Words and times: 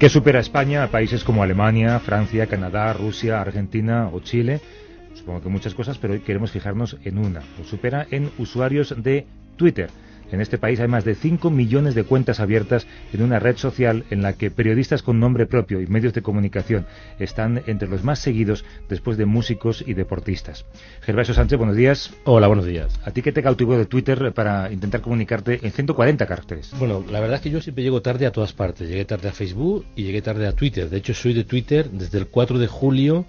¿En 0.00 0.06
qué 0.06 0.08
supera 0.08 0.40
España 0.40 0.82
a 0.82 0.90
países 0.90 1.24
como 1.24 1.42
Alemania, 1.42 2.00
Francia, 2.00 2.46
Canadá, 2.46 2.90
Rusia, 2.94 3.38
Argentina 3.38 4.08
o 4.10 4.20
Chile? 4.20 4.62
Supongo 5.12 5.42
que 5.42 5.50
muchas 5.50 5.74
cosas, 5.74 5.98
pero 5.98 6.14
hoy 6.14 6.20
queremos 6.20 6.52
fijarnos 6.52 6.96
en 7.04 7.18
una. 7.18 7.42
Supera 7.68 8.06
en 8.10 8.30
usuarios 8.38 8.94
de 8.96 9.26
Twitter. 9.58 9.90
En 10.32 10.40
este 10.40 10.58
país 10.58 10.80
hay 10.80 10.88
más 10.88 11.04
de 11.04 11.14
5 11.14 11.50
millones 11.50 11.94
de 11.94 12.04
cuentas 12.04 12.40
abiertas 12.40 12.86
en 13.12 13.22
una 13.22 13.38
red 13.38 13.56
social 13.56 14.04
en 14.10 14.22
la 14.22 14.34
que 14.34 14.50
periodistas 14.50 15.02
con 15.02 15.20
nombre 15.20 15.46
propio 15.46 15.80
y 15.80 15.86
medios 15.86 16.12
de 16.12 16.22
comunicación 16.22 16.86
están 17.18 17.62
entre 17.66 17.88
los 17.88 18.04
más 18.04 18.18
seguidos 18.18 18.64
después 18.88 19.16
de 19.16 19.26
músicos 19.26 19.84
y 19.86 19.94
deportistas. 19.94 20.64
Gervasio 21.02 21.34
Sánchez, 21.34 21.58
buenos 21.58 21.76
días. 21.76 22.12
Hola, 22.24 22.46
buenos 22.46 22.66
días. 22.66 23.00
¿A 23.04 23.10
ti 23.10 23.22
qué 23.22 23.32
te 23.32 23.42
cautivó 23.42 23.76
de 23.76 23.86
Twitter 23.86 24.32
para 24.32 24.70
intentar 24.72 25.00
comunicarte 25.00 25.60
en 25.62 25.72
140 25.72 26.26
caracteres? 26.26 26.72
Bueno, 26.78 27.04
la 27.10 27.20
verdad 27.20 27.36
es 27.36 27.42
que 27.42 27.50
yo 27.50 27.60
siempre 27.60 27.84
llego 27.84 28.02
tarde 28.02 28.26
a 28.26 28.32
todas 28.32 28.52
partes. 28.52 28.88
Llegué 28.88 29.04
tarde 29.04 29.28
a 29.28 29.32
Facebook 29.32 29.86
y 29.96 30.04
llegué 30.04 30.22
tarde 30.22 30.46
a 30.46 30.52
Twitter. 30.52 30.88
De 30.88 30.98
hecho, 30.98 31.14
soy 31.14 31.34
de 31.34 31.44
Twitter 31.44 31.90
desde 31.90 32.18
el 32.18 32.26
4 32.26 32.58
de 32.58 32.66
julio 32.66 33.24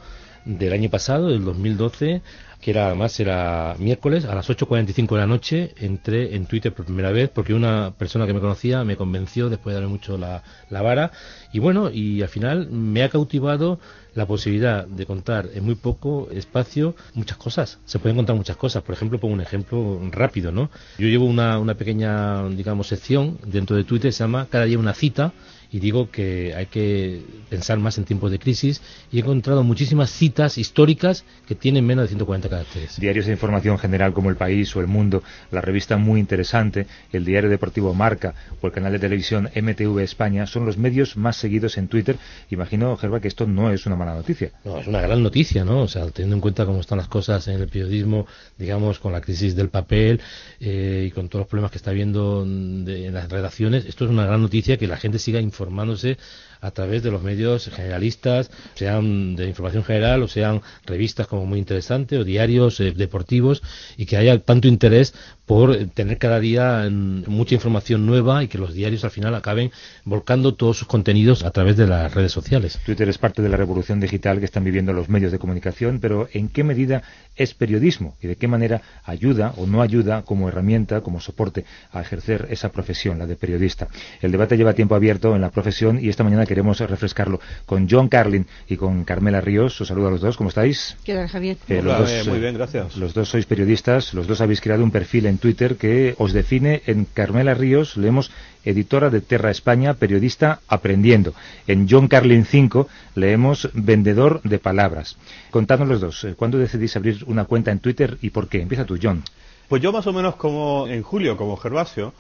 del 0.45 0.73
año 0.73 0.90
pasado, 0.90 1.30
del 1.30 1.44
2012, 1.44 2.22
que 2.62 2.72
era 2.72 2.88
además 2.88 3.20
era 3.20 3.76
miércoles 3.80 4.26
a 4.26 4.36
las 4.36 4.50
8.45 4.50 5.16
de 5.16 5.17
la 5.17 5.28
noche, 5.28 5.73
entré 5.78 6.36
en 6.36 6.45
Twitter 6.45 6.73
por 6.73 6.86
primera 6.86 7.12
vez 7.12 7.30
porque 7.30 7.53
una 7.53 7.92
persona 7.98 8.28
que 8.28 8.34
me 8.34 8.40
conocía 8.40 8.84
me 8.84 8.95
convenció 8.95 9.50
después 9.50 9.73
de 9.73 9.81
darme 9.81 9.94
mucho 9.94 10.18
la, 10.18 10.44
la 10.70 10.81
vara 10.81 11.12
y 11.52 11.59
bueno, 11.59 11.90
y 11.92 12.22
al 12.22 12.30
final 12.30 12.70
me 12.70 13.03
ha 13.03 13.09
cautivado 13.09 13.80
la 14.14 14.26
posibilidad 14.26 14.86
de 14.86 15.06
contar 15.06 15.50
en 15.53 15.64
muy 15.64 15.76
poco 15.76 16.28
espacio 16.31 16.95
muchas 17.14 17.38
cosas. 17.38 17.80
Se 17.86 18.00
pueden 18.00 18.18
contar 18.18 18.36
muchas 18.36 18.58
cosas. 18.58 18.84
Por 18.84 18.94
ejemplo, 18.94 19.20
pongo 19.20 19.34
un 19.34 19.42
ejemplo 19.42 20.00
rápido, 20.12 20.52
¿no? 20.52 20.70
Yo 20.98 21.08
llevo 21.08 21.25
una, 21.25 21.59
una 21.59 21.75
pequeña, 21.75 22.48
digamos, 22.50 22.88
sección 22.88 23.38
dentro 23.46 23.75
de 23.75 23.84
Twitter, 23.84 24.12
se 24.12 24.23
llama 24.23 24.48
Cada 24.50 24.66
día 24.66 24.80
una 24.80 24.94
cita, 24.94 25.34
y 25.72 25.80
digo 25.80 26.11
que 26.11 26.53
hay 26.55 26.66
que 26.66 27.22
pensar 27.50 27.80
más 27.80 27.97
en 27.97 28.03
tiempos 28.03 28.30
de 28.30 28.39
crisis 28.39 28.81
y 29.11 29.17
he 29.17 29.22
encontrado 29.22 29.64
muchísimas 29.64 30.09
citas 30.09 30.58
históricas 30.58 31.23
que 31.47 31.55
tienen 31.55 31.86
menos 31.86 32.03
de 32.03 32.09
140 32.09 32.50
caracteres. 32.50 33.00
Diarios 33.00 33.25
de 33.25 33.31
información 33.31 33.78
general 33.78 34.13
como 34.13 34.30
El 34.30 34.36
País 34.36 34.75
o 34.75 34.81
El 34.81 34.88
Mundo, 34.88 35.23
la 35.50 35.61
revista 35.61 35.97
muy 35.97 36.19
interesante, 36.19 36.88
el 37.13 37.23
diario 37.23 37.50
deportivo 37.50 37.94
Marca 37.94 38.36
o 38.59 38.67
el 38.67 38.73
canal 38.73 38.91
de 38.91 39.00
televisión 39.00 39.50
MTV 39.55 40.00
España 40.00 40.45
son 40.45 40.66
los 40.66 40.78
medios 40.78 41.16
más 41.16 41.38
seguidos 41.38 41.78
en 41.78 41.88
Twitter. 41.88 42.17
Imagino, 42.50 42.97
Gerba, 42.97 43.22
que 43.22 43.30
esto 43.30 43.47
no 43.47 43.72
es 43.72 43.85
una 43.85 43.95
mala 43.95 44.13
noticia. 44.13 44.52
No, 44.66 44.78
es 44.78 44.88
una 44.88 45.02
gran 45.02 45.23
noticia, 45.23 45.63
¿no? 45.63 45.83
O 45.83 45.88
sea, 45.88 46.06
teniendo 46.09 46.35
en 46.35 46.41
cuenta 46.41 46.66
cómo 46.66 46.81
están 46.81 46.97
las 46.97 47.08
cosas 47.08 47.47
en 47.47 47.61
el 47.61 47.67
periodismo, 47.67 48.28
digamos, 48.58 49.00
con 49.00 49.13
la 49.13 49.22
crisis 49.22 49.56
del 49.56 49.69
papel 49.69 50.19
eh, 50.59 51.06
y 51.08 51.11
con 51.11 51.30
todos 51.30 51.44
los 51.44 51.47
problemas 51.47 51.72
que 51.72 51.78
está 51.78 51.91
habiendo 51.91 52.44
de, 52.45 53.08
en 53.08 53.13
las 53.13 53.30
redacciones, 53.30 53.85
esto 53.85 54.06
es 54.06 54.11
una 54.11 54.25
gran 54.25 54.41
noticia 54.41 54.78
que 54.78 54.88
la 54.88 54.97
gente 54.97 55.17
siga 55.17 55.39
informando 55.39 55.61
informándose 55.62 56.17
a 56.62 56.72
través 56.72 57.02
de 57.02 57.09
los 57.09 57.23
medios 57.23 57.70
generalistas, 57.70 58.52
sean 58.76 59.36
de 59.36 59.48
información 59.48 59.84
general 59.84 60.22
o 60.22 60.28
sean 60.28 60.62
revistas 60.86 61.28
como 61.28 61.45
muy 61.45 61.58
interesante 61.58 62.18
o 62.18 62.23
diarios 62.23 62.80
eh, 62.80 62.92
deportivos 62.92 63.64
y 63.98 64.06
que 64.06 64.18
haya 64.18 64.38
tanto 64.40 64.68
interés 64.68 65.14
por 65.52 65.76
tener 65.88 66.18
cada 66.18 66.40
día 66.40 66.88
mucha 66.90 67.56
información 67.56 68.06
nueva 68.06 68.42
y 68.42 68.48
que 68.48 68.58
los 68.58 68.73
diarios 68.73 69.03
al 69.03 69.12
final 69.12 69.35
acaben 69.35 69.72
volcando 70.06 70.53
todos 70.53 70.78
sus 70.78 70.88
contenidos 70.88 71.44
a 71.44 71.52
través 71.52 71.75
de 71.75 71.88
las 71.88 72.14
redes 72.14 72.31
sociales. 72.31 72.80
Twitter 72.85 73.09
es 73.09 73.18
parte 73.18 73.41
de 73.41 73.50
la 73.50 73.58
revolución 73.58 74.00
digital 74.00 74.40
que 74.40 74.46
están 74.46 74.64
viviendo 74.64 74.94
los 74.94 75.09
medios 75.09 75.31
de 75.31 75.40
comunicación, 75.40 76.00
pero 76.00 76.30
¿en 76.31 76.47
qué 76.47 76.64
medida 76.64 77.03
es 77.35 77.53
periodismo 77.53 78.16
y 78.22 78.28
de 78.28 78.38
qué 78.38 78.47
manera 78.47 78.81
ayuda 79.03 79.53
o 79.58 79.66
no 79.66 79.81
ayuda 79.81 80.22
como 80.22 80.47
herramienta, 80.47 81.02
como 81.02 81.19
soporte 81.19 81.66
a 81.91 82.00
ejercer 82.00 82.47
esa 82.50 82.72
profesión, 82.72 83.19
la 83.19 83.28
de 83.28 83.35
periodista? 83.35 83.90
El 84.22 84.31
debate 84.31 84.56
lleva 84.56 84.74
tiempo 84.74 84.96
abierto 84.96 85.35
en 85.35 85.41
la 85.41 85.50
profesión 85.51 86.00
y 86.01 86.09
esta 86.09 86.23
mañana 86.23 86.45
queremos 86.45 86.79
refrescarlo 86.79 87.39
con 87.66 87.88
John 87.89 88.07
Carlin 88.07 88.47
y 88.67 88.78
con 88.78 89.03
Carmela 89.03 89.41
Ríos. 89.41 89.79
Os 89.81 89.88
saludo 89.88 90.07
a 90.07 90.12
los 90.12 90.22
dos, 90.22 90.38
¿cómo 90.38 90.50
estáis? 90.50 90.97
¿Qué 91.03 91.13
tal, 91.13 91.28
Javier? 91.28 91.57
Eh, 91.67 91.81
los 91.81 91.97
dos, 91.97 92.28
muy 92.28 92.39
bien, 92.39 92.56
gracias. 92.56 92.97
Los 92.97 93.13
dos 93.13 93.29
sois 93.29 93.45
periodistas, 93.45 94.13
los 94.13 94.28
dos 94.28 94.41
habéis 94.41 94.61
creado 94.61 94.84
un 94.84 94.91
perfil 94.91 95.25
en 95.25 95.38
Twitter 95.38 95.75
que 95.75 96.16
os 96.17 96.34
define 96.34 96.81
en 96.85 97.06
Carmela 97.06 97.53
Ríos, 97.53 97.97
leemos 97.97 98.31
editora 98.63 99.09
de 99.09 99.22
Terra 99.22 99.51
España, 99.51 99.95
periodista 99.95 100.61
aprendiendo. 100.67 101.34
En 101.67 101.88
John 101.90 102.07
Carlin 102.07 102.45
5 102.45 102.88
leemos 103.16 103.69
vendedor 103.73 104.41
de 104.44 104.59
palabras. 104.59 105.17
Contadnos 105.50 105.90
los 105.90 106.01
dos, 106.01 106.23
eh, 106.23 106.35
¿cuándo 106.35 106.57
decidís 106.57 106.95
abrir 106.95 107.23
una 107.28 107.45
cuenta 107.45 107.72
en 107.72 107.79
Twitter 107.79 108.17
y 108.22 108.29
por 108.29 108.47
qué? 108.47 108.61
Empieza 108.61 108.85
tú, 108.85 108.97
John. 109.01 109.23
Pues 109.67 109.81
yo 109.81 109.91
más 109.91 110.06
o 110.06 110.13
menos 110.13 110.35
como 110.35 110.88
en 110.88 111.01
julio, 111.01 111.38
como 111.38 111.56
Gervasio, 111.56 112.13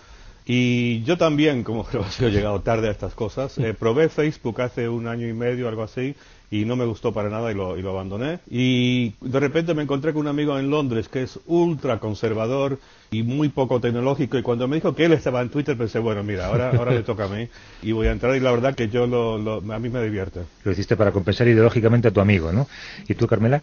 y 0.45 1.03
yo 1.03 1.17
también, 1.17 1.63
como 1.63 1.83
creo 1.85 2.05
que 2.17 2.27
he 2.27 2.31
llegado 2.31 2.61
tarde 2.61 2.87
a 2.87 2.91
estas 2.91 3.13
cosas, 3.13 3.57
eh, 3.57 3.73
probé 3.73 4.09
Facebook 4.09 4.61
hace 4.61 4.89
un 4.89 5.07
año 5.07 5.27
y 5.27 5.33
medio, 5.33 5.67
algo 5.67 5.83
así, 5.83 6.15
y 6.49 6.65
no 6.65 6.75
me 6.75 6.85
gustó 6.85 7.13
para 7.13 7.29
nada 7.29 7.51
y 7.51 7.55
lo, 7.55 7.77
y 7.77 7.81
lo 7.81 7.91
abandoné. 7.91 8.39
Y 8.49 9.13
de 9.21 9.39
repente 9.39 9.73
me 9.73 9.83
encontré 9.83 10.11
con 10.11 10.23
un 10.23 10.27
amigo 10.27 10.59
en 10.59 10.69
Londres 10.69 11.07
que 11.07 11.23
es 11.23 11.39
ultra 11.47 11.99
conservador 11.99 12.77
y 13.09 13.23
muy 13.23 13.49
poco 13.49 13.79
tecnológico 13.79 14.37
y 14.37 14.41
cuando 14.41 14.67
me 14.67 14.75
dijo 14.75 14.93
que 14.93 15.05
él 15.05 15.13
estaba 15.13 15.41
en 15.41 15.49
Twitter 15.49 15.77
pensé, 15.77 15.99
bueno, 15.99 16.23
mira, 16.23 16.47
ahora, 16.47 16.71
ahora 16.71 16.91
le 16.91 17.03
toca 17.03 17.25
a 17.25 17.27
mí 17.27 17.47
y 17.81 17.93
voy 17.93 18.07
a 18.07 18.11
entrar 18.11 18.35
y 18.35 18.41
la 18.41 18.51
verdad 18.51 18.75
que 18.75 18.89
yo 18.89 19.07
lo, 19.07 19.57
a 19.73 19.79
mí 19.79 19.89
me 19.89 20.03
divierte. 20.03 20.41
Lo 20.63 20.71
hiciste 20.73 20.97
para 20.97 21.11
compensar 21.11 21.47
ideológicamente 21.47 22.09
a 22.09 22.11
tu 22.11 22.19
amigo, 22.19 22.51
¿no? 22.51 22.67
¿Y 23.07 23.15
tú, 23.15 23.27
Carmela? 23.27 23.61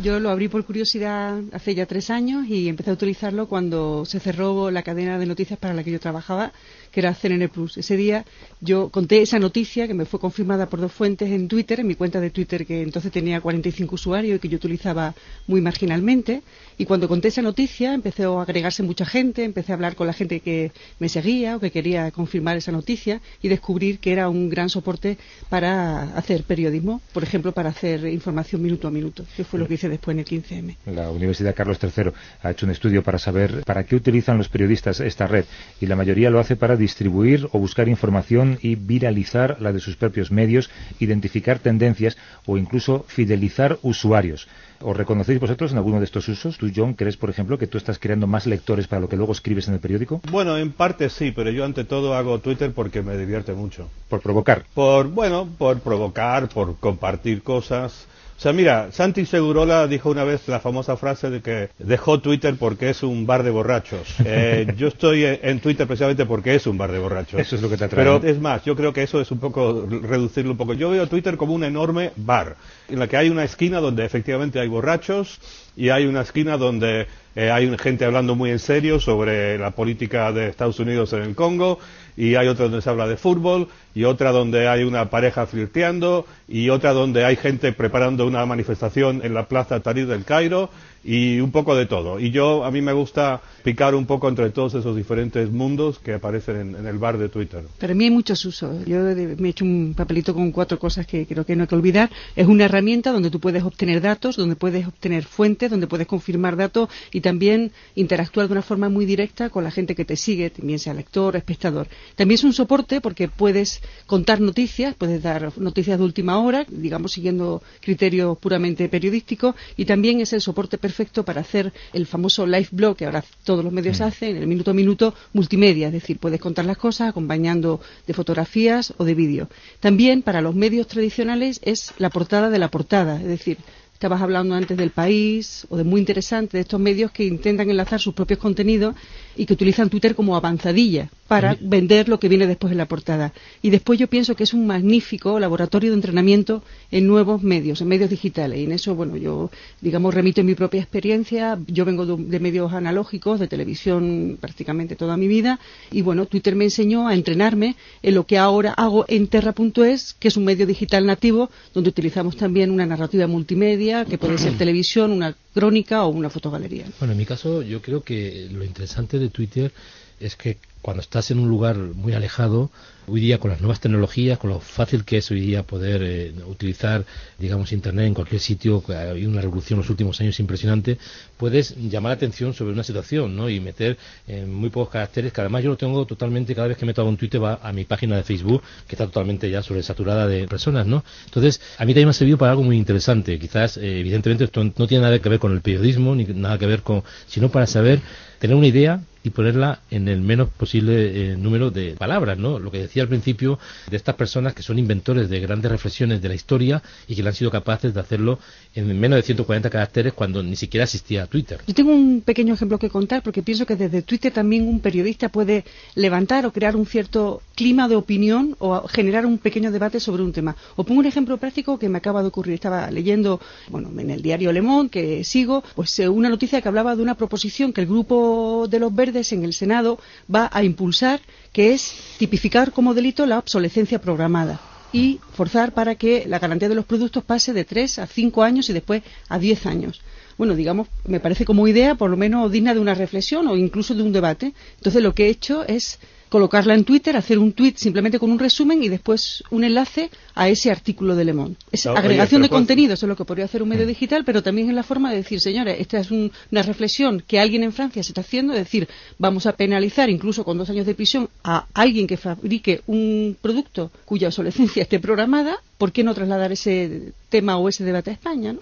Yo 0.00 0.18
lo 0.20 0.30
abrí 0.30 0.48
por 0.48 0.64
curiosidad 0.64 1.42
hace 1.52 1.74
ya 1.74 1.84
tres 1.84 2.08
años 2.08 2.46
y 2.48 2.66
empecé 2.70 2.88
a 2.88 2.94
utilizarlo 2.94 3.46
cuando 3.46 4.06
se 4.06 4.20
cerró 4.20 4.70
la 4.70 4.82
cadena 4.82 5.18
de 5.18 5.26
noticias 5.26 5.58
para 5.58 5.74
la 5.74 5.84
que 5.84 5.90
yo 5.90 6.00
trabajaba, 6.00 6.52
que 6.90 7.00
era 7.00 7.12
CNN 7.14 7.50
Plus. 7.50 7.76
Ese 7.76 7.98
día 7.98 8.24
yo 8.62 8.88
conté 8.88 9.20
esa 9.20 9.38
noticia 9.38 9.86
que 9.86 9.92
me 9.92 10.06
fue 10.06 10.18
confirmada 10.18 10.70
por 10.70 10.80
dos 10.80 10.92
fuentes 10.92 11.30
en 11.30 11.46
Twitter, 11.46 11.80
en 11.80 11.88
mi 11.88 11.94
cuenta 11.94 12.20
de 12.20 12.30
Twitter 12.30 12.64
que 12.64 12.80
entonces 12.80 13.12
tenía 13.12 13.42
45 13.42 13.94
usuarios 13.94 14.36
y 14.36 14.38
que 14.38 14.48
yo 14.48 14.56
utilizaba 14.56 15.14
muy 15.46 15.60
marginalmente. 15.60 16.42
Y 16.78 16.86
cuando 16.86 17.06
conté 17.06 17.28
esa 17.28 17.42
noticia 17.42 17.92
empezó 17.92 18.40
a 18.40 18.44
agregarse 18.44 18.82
mucha 18.82 19.04
gente, 19.04 19.44
empecé 19.44 19.72
a 19.72 19.74
hablar 19.74 19.94
con 19.94 20.06
la 20.06 20.14
gente 20.14 20.40
que 20.40 20.72
me 21.00 21.10
seguía 21.10 21.56
o 21.56 21.60
que 21.60 21.70
quería 21.70 22.10
confirmar 22.12 22.56
esa 22.56 22.72
noticia 22.72 23.20
y 23.42 23.48
descubrir 23.48 23.98
que 23.98 24.12
era 24.12 24.30
un 24.30 24.48
gran 24.48 24.70
soporte 24.70 25.18
para 25.50 26.16
hacer 26.16 26.44
periodismo, 26.44 27.02
por 27.12 27.22
ejemplo, 27.22 27.52
para 27.52 27.68
hacer 27.68 28.06
información 28.06 28.62
minuto 28.62 28.88
a 28.88 28.90
minuto, 28.90 29.26
que 29.36 29.44
fue 29.44 29.60
lo 29.60 29.68
que 29.68 29.81
después 29.88 30.14
en 30.14 30.20
el 30.20 30.26
15M. 30.26 30.76
La 30.86 31.10
Universidad 31.10 31.54
Carlos 31.54 31.78
III 31.82 32.12
ha 32.42 32.50
hecho 32.50 32.66
un 32.66 32.72
estudio 32.72 33.02
para 33.02 33.18
saber 33.18 33.62
para 33.64 33.84
qué 33.84 33.96
utilizan 33.96 34.38
los 34.38 34.48
periodistas 34.48 35.00
esta 35.00 35.26
red 35.26 35.44
y 35.80 35.86
la 35.86 35.96
mayoría 35.96 36.30
lo 36.30 36.40
hace 36.40 36.56
para 36.56 36.76
distribuir 36.76 37.48
o 37.52 37.58
buscar 37.58 37.88
información 37.88 38.58
y 38.62 38.74
viralizar 38.74 39.56
la 39.60 39.72
de 39.72 39.80
sus 39.80 39.96
propios 39.96 40.30
medios, 40.30 40.70
identificar 40.98 41.58
tendencias 41.58 42.16
o 42.46 42.58
incluso 42.58 43.04
fidelizar 43.08 43.78
usuarios. 43.82 44.48
¿Os 44.84 44.96
reconocéis 44.96 45.38
vosotros 45.38 45.70
en 45.70 45.78
alguno 45.78 45.98
de 45.98 46.04
estos 46.04 46.28
usos? 46.28 46.58
Tú, 46.58 46.70
John, 46.74 46.94
¿crees, 46.94 47.16
por 47.16 47.30
ejemplo, 47.30 47.56
que 47.56 47.66
tú 47.66 47.78
estás 47.78 47.98
creando 47.98 48.26
más 48.26 48.46
lectores 48.46 48.88
para 48.88 49.00
lo 49.00 49.08
que 49.08 49.16
luego 49.16 49.32
escribes 49.32 49.68
en 49.68 49.74
el 49.74 49.80
periódico? 49.80 50.20
Bueno, 50.30 50.58
en 50.58 50.72
parte 50.72 51.08
sí, 51.08 51.32
pero 51.32 51.50
yo 51.50 51.64
ante 51.64 51.84
todo 51.84 52.14
hago 52.14 52.40
Twitter 52.40 52.72
porque 52.72 53.02
me 53.02 53.16
divierte 53.16 53.52
mucho. 53.52 53.88
¿Por 54.08 54.20
provocar? 54.20 54.64
Por, 54.74 55.08
bueno, 55.08 55.48
por 55.56 55.80
provocar, 55.80 56.48
por 56.48 56.76
compartir 56.78 57.42
cosas. 57.42 58.06
O 58.42 58.46
sea, 58.50 58.52
mira, 58.52 58.90
Santi 58.90 59.24
Segurola 59.24 59.86
dijo 59.86 60.10
una 60.10 60.24
vez 60.24 60.48
la 60.48 60.58
famosa 60.58 60.96
frase 60.96 61.30
de 61.30 61.40
que 61.42 61.68
dejó 61.78 62.18
Twitter 62.18 62.56
porque 62.58 62.90
es 62.90 63.04
un 63.04 63.24
bar 63.24 63.44
de 63.44 63.50
borrachos. 63.50 64.16
Eh, 64.34 64.66
yo 64.78 64.88
estoy 64.88 65.24
en 65.24 65.60
Twitter 65.60 65.86
precisamente 65.86 66.24
porque 66.24 66.54
es 66.54 66.66
un 66.66 66.78
bar 66.78 66.90
de 66.90 66.98
borrachos. 66.98 67.38
Eso 67.38 67.56
es 67.56 67.62
lo 67.62 67.68
que 67.68 67.76
te 67.76 67.84
atrae. 67.84 68.02
Pero 68.04 68.20
es 68.24 68.40
más, 68.40 68.64
yo 68.64 68.74
creo 68.74 68.92
que 68.92 69.02
eso 69.02 69.20
es 69.20 69.30
un 69.30 69.38
poco 69.38 69.86
reducirlo 69.86 70.52
un 70.52 70.56
poco. 70.56 70.72
Yo 70.72 70.90
veo 70.90 71.06
Twitter 71.06 71.36
como 71.36 71.54
un 71.54 71.64
enorme 71.64 72.12
bar, 72.16 72.56
en 72.88 72.98
la 72.98 73.08
que 73.08 73.16
hay 73.16 73.28
una 73.28 73.44
esquina 73.44 73.78
donde 73.80 74.04
efectivamente 74.04 74.58
hay 74.58 74.68
borrachos 74.68 75.38
y 75.76 75.88
hay 75.88 76.06
una 76.06 76.22
esquina 76.22 76.56
donde 76.56 77.06
eh, 77.34 77.50
hay 77.50 77.76
gente 77.78 78.04
hablando 78.04 78.34
muy 78.34 78.50
en 78.50 78.58
serio 78.58 79.00
sobre 79.00 79.58
la 79.58 79.70
política 79.70 80.32
de 80.32 80.48
Estados 80.48 80.78
Unidos 80.80 81.12
en 81.12 81.22
el 81.22 81.34
Congo 81.34 81.78
y 82.16 82.34
hay 82.34 82.48
otra 82.48 82.64
donde 82.66 82.82
se 82.82 82.90
habla 82.90 83.06
de 83.06 83.16
fútbol 83.16 83.68
y 83.94 84.04
otra 84.04 84.32
donde 84.32 84.68
hay 84.68 84.82
una 84.84 85.08
pareja 85.08 85.46
flirteando 85.46 86.26
y 86.46 86.68
otra 86.68 86.92
donde 86.92 87.24
hay 87.24 87.36
gente 87.36 87.72
preparando 87.72 88.26
una 88.26 88.44
manifestación 88.44 89.22
en 89.24 89.32
la 89.32 89.48
plaza 89.48 89.80
Tahrir 89.80 90.06
del 90.06 90.24
Cairo 90.24 90.68
y 91.04 91.40
un 91.40 91.50
poco 91.50 91.74
de 91.74 91.86
todo. 91.86 92.20
Y 92.20 92.30
yo, 92.30 92.64
a 92.64 92.70
mí 92.70 92.80
me 92.80 92.92
gusta 92.92 93.40
picar 93.64 93.94
un 93.94 94.06
poco 94.06 94.28
entre 94.28 94.50
todos 94.50 94.74
esos 94.74 94.96
diferentes 94.96 95.50
mundos 95.50 95.98
que 95.98 96.14
aparecen 96.14 96.76
en, 96.76 96.86
el 96.86 96.98
bar 96.98 97.18
de 97.18 97.28
Twitter. 97.28 97.64
Para 97.78 97.94
mí 97.94 98.04
hay 98.04 98.10
muchos 98.10 98.44
usos. 98.44 98.84
Yo 98.86 98.98
me 98.98 99.48
he 99.48 99.50
hecho 99.50 99.64
un 99.64 99.94
papelito 99.96 100.34
con 100.34 100.52
cuatro 100.52 100.78
cosas 100.78 101.06
que 101.06 101.26
creo 101.26 101.44
que 101.44 101.56
no 101.56 101.62
hay 101.62 101.68
que 101.68 101.74
olvidar. 101.74 102.10
Es 102.36 102.46
una 102.46 102.66
herramienta 102.66 103.12
donde 103.12 103.30
tú 103.30 103.40
puedes 103.40 103.62
obtener 103.62 104.00
datos, 104.00 104.36
donde 104.36 104.56
puedes 104.56 104.86
obtener 104.86 105.24
fuentes, 105.24 105.70
donde 105.70 105.86
puedes 105.86 106.06
confirmar 106.06 106.56
datos 106.56 106.88
y 107.12 107.20
también 107.20 107.72
interactuar 107.94 108.46
de 108.46 108.52
una 108.52 108.62
forma 108.62 108.88
muy 108.88 109.04
directa 109.04 109.50
con 109.50 109.64
la 109.64 109.70
gente 109.70 109.94
que 109.94 110.04
te 110.04 110.16
sigue, 110.16 110.50
también 110.50 110.78
sea 110.78 110.94
lector, 110.94 111.36
espectador. 111.36 111.88
También 112.14 112.36
es 112.36 112.44
un 112.44 112.52
soporte 112.52 113.00
porque 113.00 113.28
puedes 113.28 113.80
contar 114.06 114.40
noticias, 114.40 114.94
puedes 114.94 115.22
dar 115.22 115.52
noticias 115.58 115.98
de 115.98 116.04
última 116.04 116.38
hora, 116.38 116.64
digamos 116.68 117.12
siguiendo 117.12 117.62
criterios 117.80 118.38
puramente 118.38 118.88
periodísticos, 118.88 119.54
y 119.76 119.84
también 119.84 120.20
es 120.20 120.32
el 120.32 120.40
soporte 120.40 120.78
perfecto 120.78 120.91
para 121.24 121.40
hacer 121.40 121.72
el 121.92 122.06
famoso 122.06 122.46
live 122.46 122.68
blog 122.70 122.96
que 122.96 123.06
ahora 123.06 123.24
todos 123.44 123.64
los 123.64 123.72
medios 123.72 124.00
mm. 124.00 124.02
hacen, 124.02 124.36
el 124.36 124.46
minuto 124.46 124.70
a 124.70 124.74
minuto 124.74 125.14
multimedia, 125.32 125.88
es 125.88 125.92
decir, 125.92 126.18
puedes 126.18 126.40
contar 126.40 126.64
las 126.64 126.76
cosas 126.76 127.08
acompañando 127.08 127.80
de 128.06 128.14
fotografías 128.14 128.94
o 128.98 129.04
de 129.04 129.14
vídeo. 129.14 129.48
También 129.80 130.22
para 130.22 130.40
los 130.40 130.54
medios 130.54 130.86
tradicionales 130.86 131.60
es 131.62 131.92
la 131.98 132.10
portada 132.10 132.50
de 132.50 132.58
la 132.58 132.68
portada, 132.68 133.20
es 133.20 133.28
decir, 133.28 133.58
Estabas 134.02 134.22
hablando 134.22 134.56
antes 134.56 134.76
del 134.76 134.90
país 134.90 135.64
o 135.70 135.76
de 135.76 135.84
muy 135.84 136.00
interesante, 136.00 136.56
de 136.56 136.62
estos 136.62 136.80
medios 136.80 137.12
que 137.12 137.24
intentan 137.24 137.70
enlazar 137.70 138.00
sus 138.00 138.14
propios 138.14 138.40
contenidos 138.40 138.96
y 139.36 139.46
que 139.46 139.52
utilizan 139.52 139.90
Twitter 139.90 140.16
como 140.16 140.34
avanzadilla 140.34 141.08
para 141.32 141.56
vender 141.62 142.10
lo 142.10 142.20
que 142.20 142.28
viene 142.28 142.46
después 142.46 142.72
en 142.72 142.76
la 142.76 142.84
portada. 142.84 143.32
Y 143.62 143.70
después 143.70 143.98
yo 143.98 144.06
pienso 144.06 144.36
que 144.36 144.44
es 144.44 144.52
un 144.52 144.66
magnífico 144.66 145.40
laboratorio 145.40 145.90
de 145.90 145.94
entrenamiento 145.94 146.62
en 146.90 147.06
nuevos 147.06 147.42
medios, 147.42 147.80
en 147.80 147.88
medios 147.88 148.10
digitales. 148.10 148.58
Y 148.58 148.64
en 148.64 148.72
eso, 148.72 148.94
bueno, 148.94 149.16
yo, 149.16 149.50
digamos, 149.80 150.12
remito 150.12 150.42
en 150.42 150.48
mi 150.48 150.54
propia 150.54 150.82
experiencia. 150.82 151.58
Yo 151.68 151.86
vengo 151.86 152.04
de, 152.04 152.38
medios 152.38 152.74
analógicos, 152.74 153.40
de 153.40 153.48
televisión 153.48 154.36
prácticamente 154.42 154.94
toda 154.94 155.16
mi 155.16 155.26
vida. 155.26 155.58
Y 155.90 156.02
bueno, 156.02 156.26
Twitter 156.26 156.54
me 156.54 156.64
enseñó 156.64 157.08
a 157.08 157.14
entrenarme 157.14 157.76
en 158.02 158.14
lo 158.14 158.26
que 158.26 158.36
ahora 158.36 158.74
hago 158.74 159.06
en 159.08 159.26
Terra.es, 159.28 160.12
que 160.12 160.28
es 160.28 160.36
un 160.36 160.44
medio 160.44 160.66
digital 160.66 161.06
nativo, 161.06 161.48
donde 161.72 161.88
utilizamos 161.88 162.36
también 162.36 162.70
una 162.70 162.84
narrativa 162.84 163.26
multimedia, 163.26 164.04
que 164.04 164.18
puede 164.18 164.36
ser 164.36 164.58
televisión, 164.58 165.10
una 165.10 165.34
crónica 165.54 166.04
o 166.04 166.10
una 166.10 166.28
fotogalería. 166.28 166.84
Bueno, 166.98 167.12
en 167.12 167.18
mi 167.18 167.24
caso, 167.24 167.62
yo 167.62 167.80
creo 167.80 168.02
que 168.02 168.48
lo 168.52 168.64
interesante 168.64 169.18
de 169.18 169.30
Twitter 169.30 169.72
es 170.22 170.36
que 170.36 170.58
cuando 170.80 171.00
estás 171.00 171.30
en 171.30 171.38
un 171.38 171.48
lugar 171.48 171.76
muy 171.76 172.12
alejado, 172.12 172.70
hoy 173.06 173.20
día 173.20 173.38
con 173.38 173.50
las 173.50 173.60
nuevas 173.60 173.80
tecnologías, 173.80 174.38
con 174.38 174.50
lo 174.50 174.58
fácil 174.58 175.04
que 175.04 175.18
es 175.18 175.30
hoy 175.30 175.40
día 175.40 175.62
poder 175.62 176.02
eh, 176.02 176.32
utilizar, 176.46 177.04
digamos, 177.38 177.72
Internet 177.72 178.06
en 178.06 178.14
cualquier 178.14 178.40
sitio, 178.40 178.82
que 178.82 178.94
ha 178.94 179.10
habido 179.10 179.30
una 179.30 179.40
revolución 179.40 179.76
en 179.76 179.82
los 179.82 179.90
últimos 179.90 180.20
años 180.20 180.40
impresionante, 180.40 180.98
puedes 181.36 181.76
llamar 181.76 182.10
la 182.10 182.14
atención 182.14 182.52
sobre 182.52 182.72
una 182.72 182.82
situación, 182.82 183.36
¿no? 183.36 183.48
Y 183.48 183.60
meter 183.60 183.96
en 184.26 184.52
muy 184.52 184.70
pocos 184.70 184.92
caracteres, 184.92 185.32
que 185.32 185.40
además 185.40 185.62
yo 185.62 185.70
lo 185.70 185.76
tengo 185.76 186.04
totalmente, 186.04 186.54
cada 186.54 186.68
vez 186.68 186.76
que 186.76 186.84
meto 186.84 187.00
algún 187.00 187.16
Twitter 187.16 187.42
va 187.42 187.60
a 187.62 187.72
mi 187.72 187.84
página 187.84 188.16
de 188.16 188.24
Facebook, 188.24 188.62
que 188.88 188.96
está 188.96 189.06
totalmente 189.06 189.48
ya 189.48 189.62
sobresaturada 189.62 190.26
de 190.26 190.48
personas, 190.48 190.86
¿no? 190.86 191.04
Entonces, 191.26 191.60
a 191.78 191.84
mí 191.84 191.92
también 191.92 192.08
me 192.08 192.10
ha 192.10 192.14
servido 192.14 192.38
para 192.38 192.52
algo 192.52 192.64
muy 192.64 192.76
interesante. 192.76 193.38
Quizás, 193.38 193.76
eh, 193.76 194.00
evidentemente, 194.00 194.44
esto 194.44 194.64
no 194.64 194.86
tiene 194.88 195.02
nada 195.02 195.18
que 195.20 195.28
ver 195.28 195.38
con 195.38 195.52
el 195.52 195.60
periodismo, 195.60 196.14
ni 196.16 196.24
nada 196.24 196.58
que 196.58 196.66
ver 196.66 196.82
con, 196.82 197.04
sino 197.28 197.50
para 197.50 197.68
saber 197.68 198.00
tener 198.40 198.56
una 198.56 198.66
idea 198.66 199.00
y 199.24 199.30
ponerla 199.30 199.80
en 199.90 200.08
el 200.08 200.20
menos 200.20 200.48
posible 200.50 201.32
eh, 201.32 201.36
número 201.36 201.70
de 201.70 201.92
palabras, 201.92 202.38
¿no? 202.38 202.58
Lo 202.58 202.70
que 202.70 202.78
decía 202.78 203.02
al 203.02 203.08
principio 203.08 203.58
de 203.90 203.96
estas 203.96 204.14
personas 204.14 204.54
que 204.54 204.62
son 204.62 204.78
inventores 204.78 205.28
de 205.28 205.40
grandes 205.40 205.70
reflexiones 205.70 206.20
de 206.20 206.28
la 206.28 206.34
historia 206.34 206.82
y 207.06 207.14
que 207.14 207.26
han 207.26 207.34
sido 207.34 207.50
capaces 207.50 207.94
de 207.94 208.00
hacerlo 208.00 208.38
en 208.74 208.98
menos 208.98 209.16
de 209.16 209.22
140 209.22 209.70
caracteres 209.70 210.12
cuando 210.12 210.42
ni 210.42 210.56
siquiera 210.56 210.84
existía 210.84 211.26
Twitter. 211.26 211.60
Yo 211.66 211.74
tengo 211.74 211.92
un 211.92 212.22
pequeño 212.22 212.54
ejemplo 212.54 212.78
que 212.78 212.90
contar 212.90 213.22
porque 213.22 213.42
pienso 213.42 213.66
que 213.66 213.76
desde 213.76 214.02
Twitter 214.02 214.32
también 214.32 214.66
un 214.66 214.80
periodista 214.80 215.28
puede 215.28 215.64
levantar 215.94 216.46
o 216.46 216.52
crear 216.52 216.76
un 216.76 216.86
cierto 216.86 217.42
clima 217.54 217.88
de 217.88 217.96
opinión 217.96 218.56
o 218.58 218.88
generar 218.88 219.26
un 219.26 219.38
pequeño 219.38 219.70
debate 219.70 220.00
sobre 220.00 220.22
un 220.22 220.32
tema. 220.32 220.56
Os 220.76 220.86
pongo 220.86 221.00
un 221.00 221.06
ejemplo 221.06 221.36
práctico 221.36 221.78
que 221.78 221.88
me 221.88 221.98
acaba 221.98 222.22
de 222.22 222.28
ocurrir. 222.28 222.54
Estaba 222.54 222.90
leyendo, 222.90 223.40
bueno, 223.68 223.90
en 223.98 224.10
el 224.10 224.22
diario 224.22 224.52
Le 224.52 224.62
Monde, 224.62 224.90
que 224.90 225.24
sigo, 225.24 225.62
pues 225.74 225.98
eh, 225.98 226.08
una 226.08 226.28
noticia 226.28 226.60
que 226.60 226.68
hablaba 226.68 226.96
de 226.96 227.02
una 227.02 227.14
proposición 227.14 227.72
que 227.72 227.82
el 227.82 227.86
grupo 227.86 228.66
de 228.68 228.78
los 228.78 228.94
verdes 228.94 229.11
en 229.14 229.44
el 229.44 229.52
Senado 229.52 229.98
va 230.32 230.50
a 230.52 230.64
impulsar, 230.64 231.20
que 231.52 231.74
es 231.74 231.94
tipificar 232.18 232.72
como 232.72 232.94
delito 232.94 233.26
la 233.26 233.38
obsolescencia 233.38 234.00
programada 234.00 234.60
y 234.92 235.20
forzar 235.34 235.72
para 235.72 235.94
que 235.94 236.24
la 236.26 236.38
garantía 236.38 236.68
de 236.68 236.74
los 236.74 236.84
productos 236.84 237.24
pase 237.24 237.52
de 237.52 237.64
tres 237.64 237.98
a 237.98 238.06
cinco 238.06 238.42
años 238.42 238.68
y 238.68 238.72
después 238.72 239.02
a 239.28 239.38
diez 239.38 239.66
años. 239.66 240.02
Bueno, 240.36 240.54
digamos, 240.54 240.88
me 241.06 241.20
parece 241.20 241.44
como 241.44 241.68
idea 241.68 241.94
por 241.94 242.10
lo 242.10 242.16
menos 242.16 242.50
digna 242.50 242.74
de 242.74 242.80
una 242.80 242.94
reflexión 242.94 243.46
o 243.48 243.56
incluso 243.56 243.94
de 243.94 244.02
un 244.02 244.12
debate. 244.12 244.52
Entonces 244.76 245.02
lo 245.02 245.14
que 245.14 245.26
he 245.26 245.30
hecho 245.30 245.64
es 245.66 245.98
colocarla 246.32 246.72
en 246.72 246.84
Twitter, 246.84 247.14
hacer 247.14 247.38
un 247.38 247.52
tweet 247.52 247.74
simplemente 247.76 248.18
con 248.18 248.30
un 248.30 248.38
resumen 248.38 248.82
y 248.82 248.88
después 248.88 249.44
un 249.50 249.64
enlace 249.64 250.10
a 250.34 250.48
ese 250.48 250.70
artículo 250.70 251.14
de 251.14 251.26
Le 251.26 251.34
Monde. 251.34 251.56
Es 251.70 251.84
agregación 251.84 252.40
de 252.40 252.48
contenido, 252.48 252.94
eso 252.94 253.04
es 253.04 253.08
lo 253.08 253.16
que 253.16 253.26
podría 253.26 253.44
hacer 253.44 253.62
un 253.62 253.68
medio 253.68 253.84
mm. 253.84 253.88
digital, 253.88 254.24
pero 254.24 254.42
también 254.42 254.70
es 254.70 254.74
la 254.74 254.82
forma 254.82 255.10
de 255.10 255.16
decir, 255.16 255.42
señores, 255.42 255.78
esta 255.78 255.98
es 255.98 256.10
una 256.10 256.62
reflexión 256.62 257.22
que 257.26 257.38
alguien 257.38 257.62
en 257.64 257.74
Francia 257.74 258.02
se 258.02 258.12
está 258.12 258.22
haciendo, 258.22 258.54
es 258.54 258.60
decir, 258.60 258.88
vamos 259.18 259.44
a 259.44 259.52
penalizar 259.52 260.08
incluso 260.08 260.42
con 260.42 260.56
dos 260.56 260.70
años 260.70 260.86
de 260.86 260.94
prisión 260.94 261.28
a 261.44 261.66
alguien 261.74 262.06
que 262.06 262.16
fabrique 262.16 262.80
un 262.86 263.36
producto 263.38 263.90
cuya 264.06 264.28
obsolescencia 264.28 264.84
esté 264.84 265.00
programada, 265.00 265.58
¿por 265.76 265.92
qué 265.92 266.02
no 266.02 266.14
trasladar 266.14 266.50
ese 266.50 267.12
tema 267.28 267.58
o 267.58 267.68
ese 267.68 267.84
debate 267.84 268.08
a 268.08 268.14
España? 268.14 268.56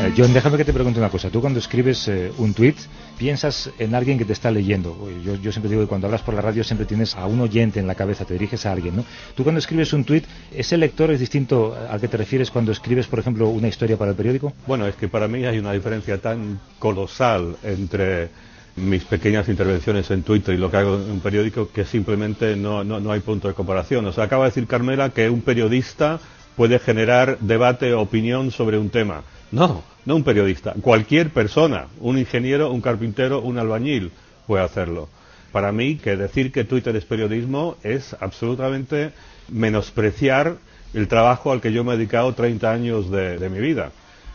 Eh, 0.00 0.12
John, 0.16 0.32
déjame 0.32 0.56
que 0.56 0.64
te 0.64 0.72
pregunte 0.72 1.00
una 1.00 1.08
cosa. 1.08 1.28
Tú 1.28 1.40
cuando 1.40 1.58
escribes 1.58 2.06
eh, 2.06 2.30
un 2.38 2.54
tweet, 2.54 2.76
piensas 3.18 3.68
en 3.80 3.96
alguien 3.96 4.16
que 4.16 4.24
te 4.24 4.32
está 4.32 4.48
leyendo. 4.48 4.96
Yo, 5.42 5.50
siempre 5.50 5.68
digo 5.68 5.82
que 5.82 5.88
cuando 5.88 6.06
hablas 6.06 6.22
por 6.22 6.34
la 6.34 6.40
radio 6.40 6.62
siempre 6.62 6.86
tienes 6.86 7.16
a 7.16 7.26
un 7.26 7.40
oyente 7.40 7.80
en 7.80 7.88
la 7.88 7.96
cabeza, 7.96 8.24
te 8.24 8.34
diriges 8.34 8.64
a 8.64 8.70
alguien, 8.70 8.94
¿no? 8.94 9.04
Tú 9.34 9.42
cuando 9.42 9.58
escribes 9.58 9.92
un 9.92 10.04
tweet, 10.04 10.22
¿ese 10.54 10.76
lector 10.76 11.10
es 11.10 11.18
distinto 11.18 11.76
al 11.90 12.00
que 12.00 12.06
te 12.06 12.16
refieres 12.16 12.52
cuando 12.52 12.70
escribes, 12.70 13.08
por 13.08 13.18
ejemplo, 13.18 13.48
una 13.48 13.66
historia 13.66 13.96
para 13.96 14.12
el 14.12 14.16
periódico? 14.16 14.52
Bueno, 14.68 14.86
es 14.86 14.94
que 14.94 15.08
para 15.08 15.26
mí 15.26 15.44
hay 15.44 15.58
una 15.58 15.72
diferencia 15.72 16.18
tan 16.18 16.60
colosal 16.78 17.56
entre 17.64 18.28
mis 18.76 19.02
pequeñas 19.02 19.48
intervenciones 19.48 20.08
en 20.12 20.22
Twitter 20.22 20.54
y 20.54 20.58
lo 20.58 20.70
que 20.70 20.76
hago 20.76 20.94
en 20.94 21.10
un 21.10 21.20
periódico 21.20 21.72
que 21.72 21.84
simplemente 21.84 22.54
no, 22.54 22.84
no 22.84 23.10
hay 23.10 23.18
punto 23.18 23.48
de 23.48 23.54
comparación. 23.54 24.06
O 24.06 24.12
sea, 24.12 24.24
acaba 24.24 24.44
de 24.44 24.50
decir 24.50 24.68
Carmela 24.68 25.10
que 25.10 25.28
un 25.28 25.42
periodista 25.42 26.20
puede 26.54 26.78
generar 26.78 27.38
debate 27.40 27.92
o 27.94 28.00
opinión 28.00 28.52
sobre 28.52 28.78
un 28.78 28.90
tema 28.90 29.24
no, 29.50 29.82
no 30.04 30.16
un 30.16 30.24
periodista. 30.24 30.74
Cualquier 30.80 31.30
persona, 31.30 31.86
un 32.00 32.18
ingeniero, 32.18 32.70
un 32.70 32.80
carpintero, 32.80 33.40
un 33.40 33.58
albañil 33.58 34.10
puede 34.46 34.64
hacerlo. 34.64 35.08
Para 35.52 35.72
mí, 35.72 35.96
que 35.96 36.16
decir 36.16 36.52
que 36.52 36.64
Twitter 36.64 36.94
es 36.96 37.04
periodismo 37.04 37.76
es 37.82 38.14
absolutamente 38.20 39.12
menospreciar 39.48 40.56
el 40.94 41.08
trabajo 41.08 41.52
al 41.52 41.60
que 41.60 41.72
yo 41.72 41.84
me 41.84 41.94
he 41.94 41.96
dedicado 41.96 42.34
30 42.34 42.70
años 42.70 43.10
de, 43.10 43.48
mi 43.48 43.60
vida. 43.60 43.90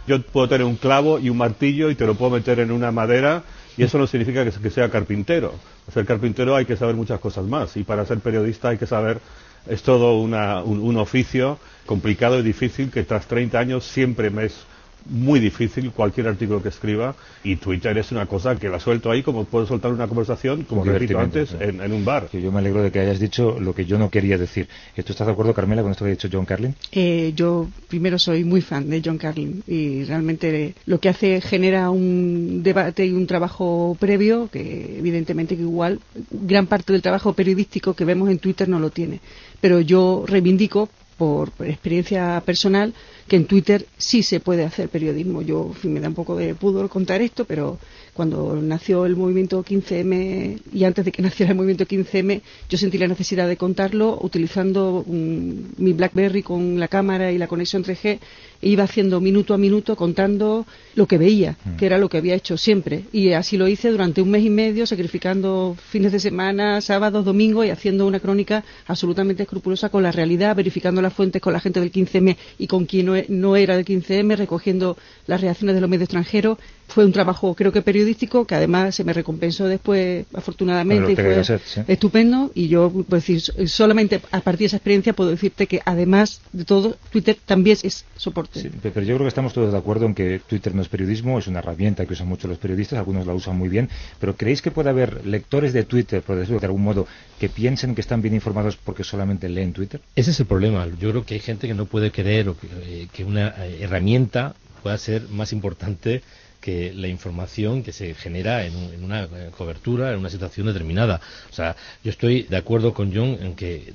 Yo 0.08 0.22
puedo 0.22 0.50
tener 0.50 0.66
un 0.66 0.76
clavo 0.76 1.20
y 1.20 1.30
un 1.30 1.38
martillo 1.38 1.90
y 1.90 1.96
te 1.96 2.06
lo 2.06 2.16
puedo 2.16 2.32
meter 2.32 2.60
en 2.60 2.72
una 2.72 2.92
madera 2.92 3.44
y 3.78 3.84
eso 3.84 3.98
no 3.98 4.08
significa 4.08 4.44
que, 4.44 4.70
sea 4.70 4.90
carpintero. 4.90 5.54
Para 5.86 5.94
ser 5.94 6.06
carpintero 6.06 6.56
hay 6.56 6.66
que 6.66 6.76
saber 6.76 6.96
muchas 6.96 7.20
cosas 7.20 7.46
más 7.46 7.78
y 7.78 7.84
para 7.84 8.06
ser 8.06 8.20
periodista 8.20 8.70
hay 8.70 8.78
que 8.78 8.88
saber, 8.88 9.20
es 9.68 9.82
todo 9.84 10.20
un, 10.20 10.34
un, 10.34 10.98
oficio 10.98 11.58
complicado 11.86 12.40
y 12.40 12.44
difícil 12.44 12.92
que 12.92 13.04
tras 13.04 13.28
30 13.28 13.58
años 13.58 13.86
siempre 13.86 14.30
me 14.30 14.46
es 14.46 14.66
muy 15.06 15.40
difícil 15.40 15.92
cualquier 15.92 16.28
artículo 16.28 16.62
que 16.62 16.70
escriba 16.70 17.16
y 17.44 17.58
Twitter 17.58 17.98
es 17.98 18.12
una 18.12 18.26
cosa 18.26 18.56
que 18.56 18.70
la 18.70 18.80
suelto 18.80 19.12
ahí 19.12 19.24
como 19.24 19.46
puedo 19.46 19.66
soltar 19.66 19.92
una 19.92 20.08
conversación, 20.08 20.64
como 20.64 20.84
repito 20.84 21.20
antes, 21.20 21.56
en, 21.60 21.82
un 21.92 22.06
bar. 22.06 22.30
yo 22.32 22.52
me 22.52 22.60
alegro 22.60 22.84
de 22.84 22.92
que 22.92 23.00
hayas 23.00 23.20
dicho 23.20 23.60
lo 23.60 23.74
que 23.74 23.86
yo 23.86 23.98
no 23.98 24.10
quería 24.10 24.38
decir. 24.38 24.68
¿Tú 24.96 25.12
estás 25.12 25.28
de 25.28 25.34
acuerdo, 25.34 25.54
Carmela, 25.54 25.82
con 25.82 25.92
esto 25.92 26.06
que 26.06 26.12
ha 26.12 26.14
dicho 26.16 26.30
John 26.32 26.46
Carlin? 26.46 26.76
Eh, 26.92 27.34
yo 27.36 27.68
primero 27.88 28.18
soy 28.18 28.44
muy 28.44 28.62
fan 28.62 28.90
de 28.90 29.02
John 29.04 29.18
Carlin 29.18 29.64
y 29.68 30.04
realmente 30.06 30.76
lo 30.86 31.00
que 31.00 31.10
hace 31.10 31.42
genera 31.42 31.90
un 31.90 32.64
debate 32.64 33.06
y 33.06 33.12
un 33.12 33.28
trabajo 33.28 33.98
previo 34.00 34.50
que 34.52 34.98
evidentemente 34.98 35.56
que 35.56 35.64
igual 35.64 36.00
gran 36.32 36.68
parte 36.68 36.94
del 36.94 37.02
trabajo 37.02 37.34
periodístico 37.34 37.94
que 37.94 38.06
vemos 38.06 38.30
en 38.30 38.40
Twitter 38.40 38.70
no 38.70 38.80
lo 38.80 38.90
tiene. 38.90 39.20
Pero 39.60 39.82
yo 39.82 40.24
reivindico 40.28 40.90
por 41.18 41.52
experiencia 41.66 42.42
personal 42.46 42.94
que 43.28 43.36
en 43.38 43.46
Twitter 43.46 43.86
sí 43.98 44.24
se 44.24 44.40
puede 44.40 44.66
hacer 44.66 44.90
periodismo. 44.90 45.42
Yo 45.42 45.74
me 45.84 46.00
da 46.00 46.10
un 46.10 46.14
poco 46.14 46.36
de 46.36 46.56
pudor 46.56 46.90
contar 46.90 47.22
esto, 47.22 47.46
pero 47.46 47.80
cuando 48.14 48.56
nació 48.62 49.06
el 49.06 49.16
movimiento 49.16 49.64
15M 49.64 50.60
y 50.72 50.84
antes 50.84 51.06
de 51.06 51.12
que 51.12 51.22
naciera 51.28 51.52
el 51.52 51.58
movimiento 51.58 51.86
15M, 51.86 52.42
yo 52.70 52.78
sentí 52.78 52.98
la 52.98 53.08
necesidad 53.08 53.48
de 53.48 53.58
contarlo 53.58 54.20
utilizando 54.22 55.04
mi 55.08 55.94
BlackBerry 55.94 56.44
con 56.44 56.80
la 56.80 56.88
cámara 56.88 57.32
y 57.32 57.38
la 57.38 57.48
conexión 57.48 57.84
3G 57.84 58.06
e 58.06 58.20
iba 58.64 58.84
haciendo 58.84 59.22
minuto 59.22 59.54
a 59.54 59.58
minuto 59.58 59.96
contando 59.96 60.66
lo 60.96 61.08
que 61.08 61.18
veía, 61.18 61.58
mm. 61.64 61.76
que 61.78 61.86
era 61.86 61.98
lo 61.98 62.10
que 62.10 62.18
había 62.18 62.36
hecho 62.36 62.58
siempre. 62.58 63.04
Y 63.12 63.32
así 63.34 63.58
lo 63.58 63.68
hice 63.68 63.90
durante 63.90 64.22
un 64.22 64.30
mes 64.30 64.44
y 64.44 64.50
medio, 64.50 64.86
sacrificando 64.86 65.76
fines 65.90 66.12
de 66.12 66.20
semana, 66.20 66.82
sábados, 66.82 67.26
domingos 67.26 67.66
y 67.66 67.70
haciendo 67.70 68.06
una 68.06 68.20
crónica 68.20 68.64
absolutamente 68.88 69.44
escrupulosa 69.44 69.90
con 69.90 70.04
la 70.04 70.12
realidad, 70.12 70.56
verificando 70.56 71.02
las 71.02 71.14
fuentes 71.14 71.42
con 71.42 71.54
la 71.54 71.60
gente 71.60 71.80
del 71.80 71.92
15M 71.92 72.38
y 72.58 72.68
con 72.68 72.86
quien 72.86 73.06
no, 73.06 73.14
no 73.30 73.56
era 73.56 73.76
del 73.76 73.86
15M, 73.86 74.36
recogiendo 74.36 74.98
las 75.28 75.42
reacciones 75.42 75.76
de 75.76 75.82
los 75.82 75.90
medios 75.90 76.04
extranjeros 76.04 76.58
fue 76.88 77.06
un 77.06 77.12
trabajo 77.12 77.56
creo 77.56 77.72
que 77.72 77.82
periodístico 77.82 78.46
que 78.46 78.56
además 78.56 78.96
se 78.96 79.04
me 79.04 79.14
recompensó 79.14 79.68
después 79.68 80.26
afortunadamente 80.34 81.14
y 81.14 81.16
fue 81.16 81.42
estupendo 81.88 82.52
y 82.54 82.68
yo 82.68 82.92
pues 83.10 83.26
decir 83.26 83.68
solamente 83.68 84.22
a 84.32 84.42
partir 84.42 84.60
de 84.60 84.66
esa 84.68 84.78
experiencia 84.78 85.14
puedo 85.14 85.32
decirte 85.32 85.66
que 85.66 85.82
además 85.86 86.42
de 86.52 86.66
todo 86.66 86.96
Twitter 87.12 87.38
también 87.46 87.78
es 87.82 88.06
soporte. 88.16 88.53
Pero 88.82 89.02
yo 89.02 89.16
creo 89.16 89.20
que 89.20 89.28
estamos 89.28 89.54
todos 89.54 89.72
de 89.72 89.78
acuerdo 89.78 90.06
en 90.06 90.14
que 90.14 90.40
Twitter 90.48 90.74
no 90.76 90.82
es 90.82 90.88
periodismo, 90.88 91.40
es 91.40 91.48
una 91.48 91.60
herramienta 91.60 92.06
que 92.06 92.14
usan 92.14 92.28
mucho 92.28 92.48
los 92.48 92.58
periodistas, 92.58 93.00
algunos 93.00 93.26
la 93.26 93.34
usan 93.34 93.58
muy 93.58 93.70
bien, 93.70 93.90
pero 94.20 94.36
¿creéis 94.36 94.62
que 94.62 94.72
puede 94.72 94.90
haber 94.90 95.26
lectores 95.26 95.74
de 95.74 95.84
Twitter, 95.84 96.22
por 96.22 96.38
decirlo 96.38 96.60
de 96.60 96.66
algún 96.66 96.84
modo, 96.84 97.08
que 97.40 97.50
piensen 97.50 97.96
que 97.96 98.02
están 98.02 98.22
bien 98.22 98.36
informados 98.36 98.78
porque 98.78 99.04
solamente 99.04 99.50
leen 99.50 99.74
Twitter? 99.74 100.02
Ese 100.16 100.32
es 100.32 100.40
el 100.40 100.46
problema. 100.46 100.88
Yo 101.00 101.10
creo 101.12 101.26
que 101.26 101.36
hay 101.36 101.40
gente 101.40 101.68
que 101.68 101.74
no 101.74 101.86
puede 101.86 102.12
creer 102.12 102.50
o 102.50 102.58
que, 102.58 102.68
eh, 102.68 103.08
que 103.12 103.24
una 103.24 103.50
eh, 103.66 103.80
herramienta 103.82 104.56
pueda 104.82 104.98
ser 104.98 105.30
más 105.30 105.54
importante 105.54 106.22
que 106.64 106.94
la 106.94 107.10
información 107.10 107.84
que 107.84 107.92
se 107.92 108.14
genera 108.14 108.66
en, 108.66 109.04
una 109.04 109.28
cobertura, 109.58 110.14
en 110.14 110.20
una 110.20 110.30
situación 110.30 110.66
determinada. 110.68 111.20
O 111.52 111.54
sea, 111.54 111.76
yo 112.06 112.10
estoy 112.10 112.44
de 112.44 112.56
acuerdo 112.56 112.94
con 112.94 113.14
John 113.14 113.38
en 113.42 113.54
que 113.54 113.92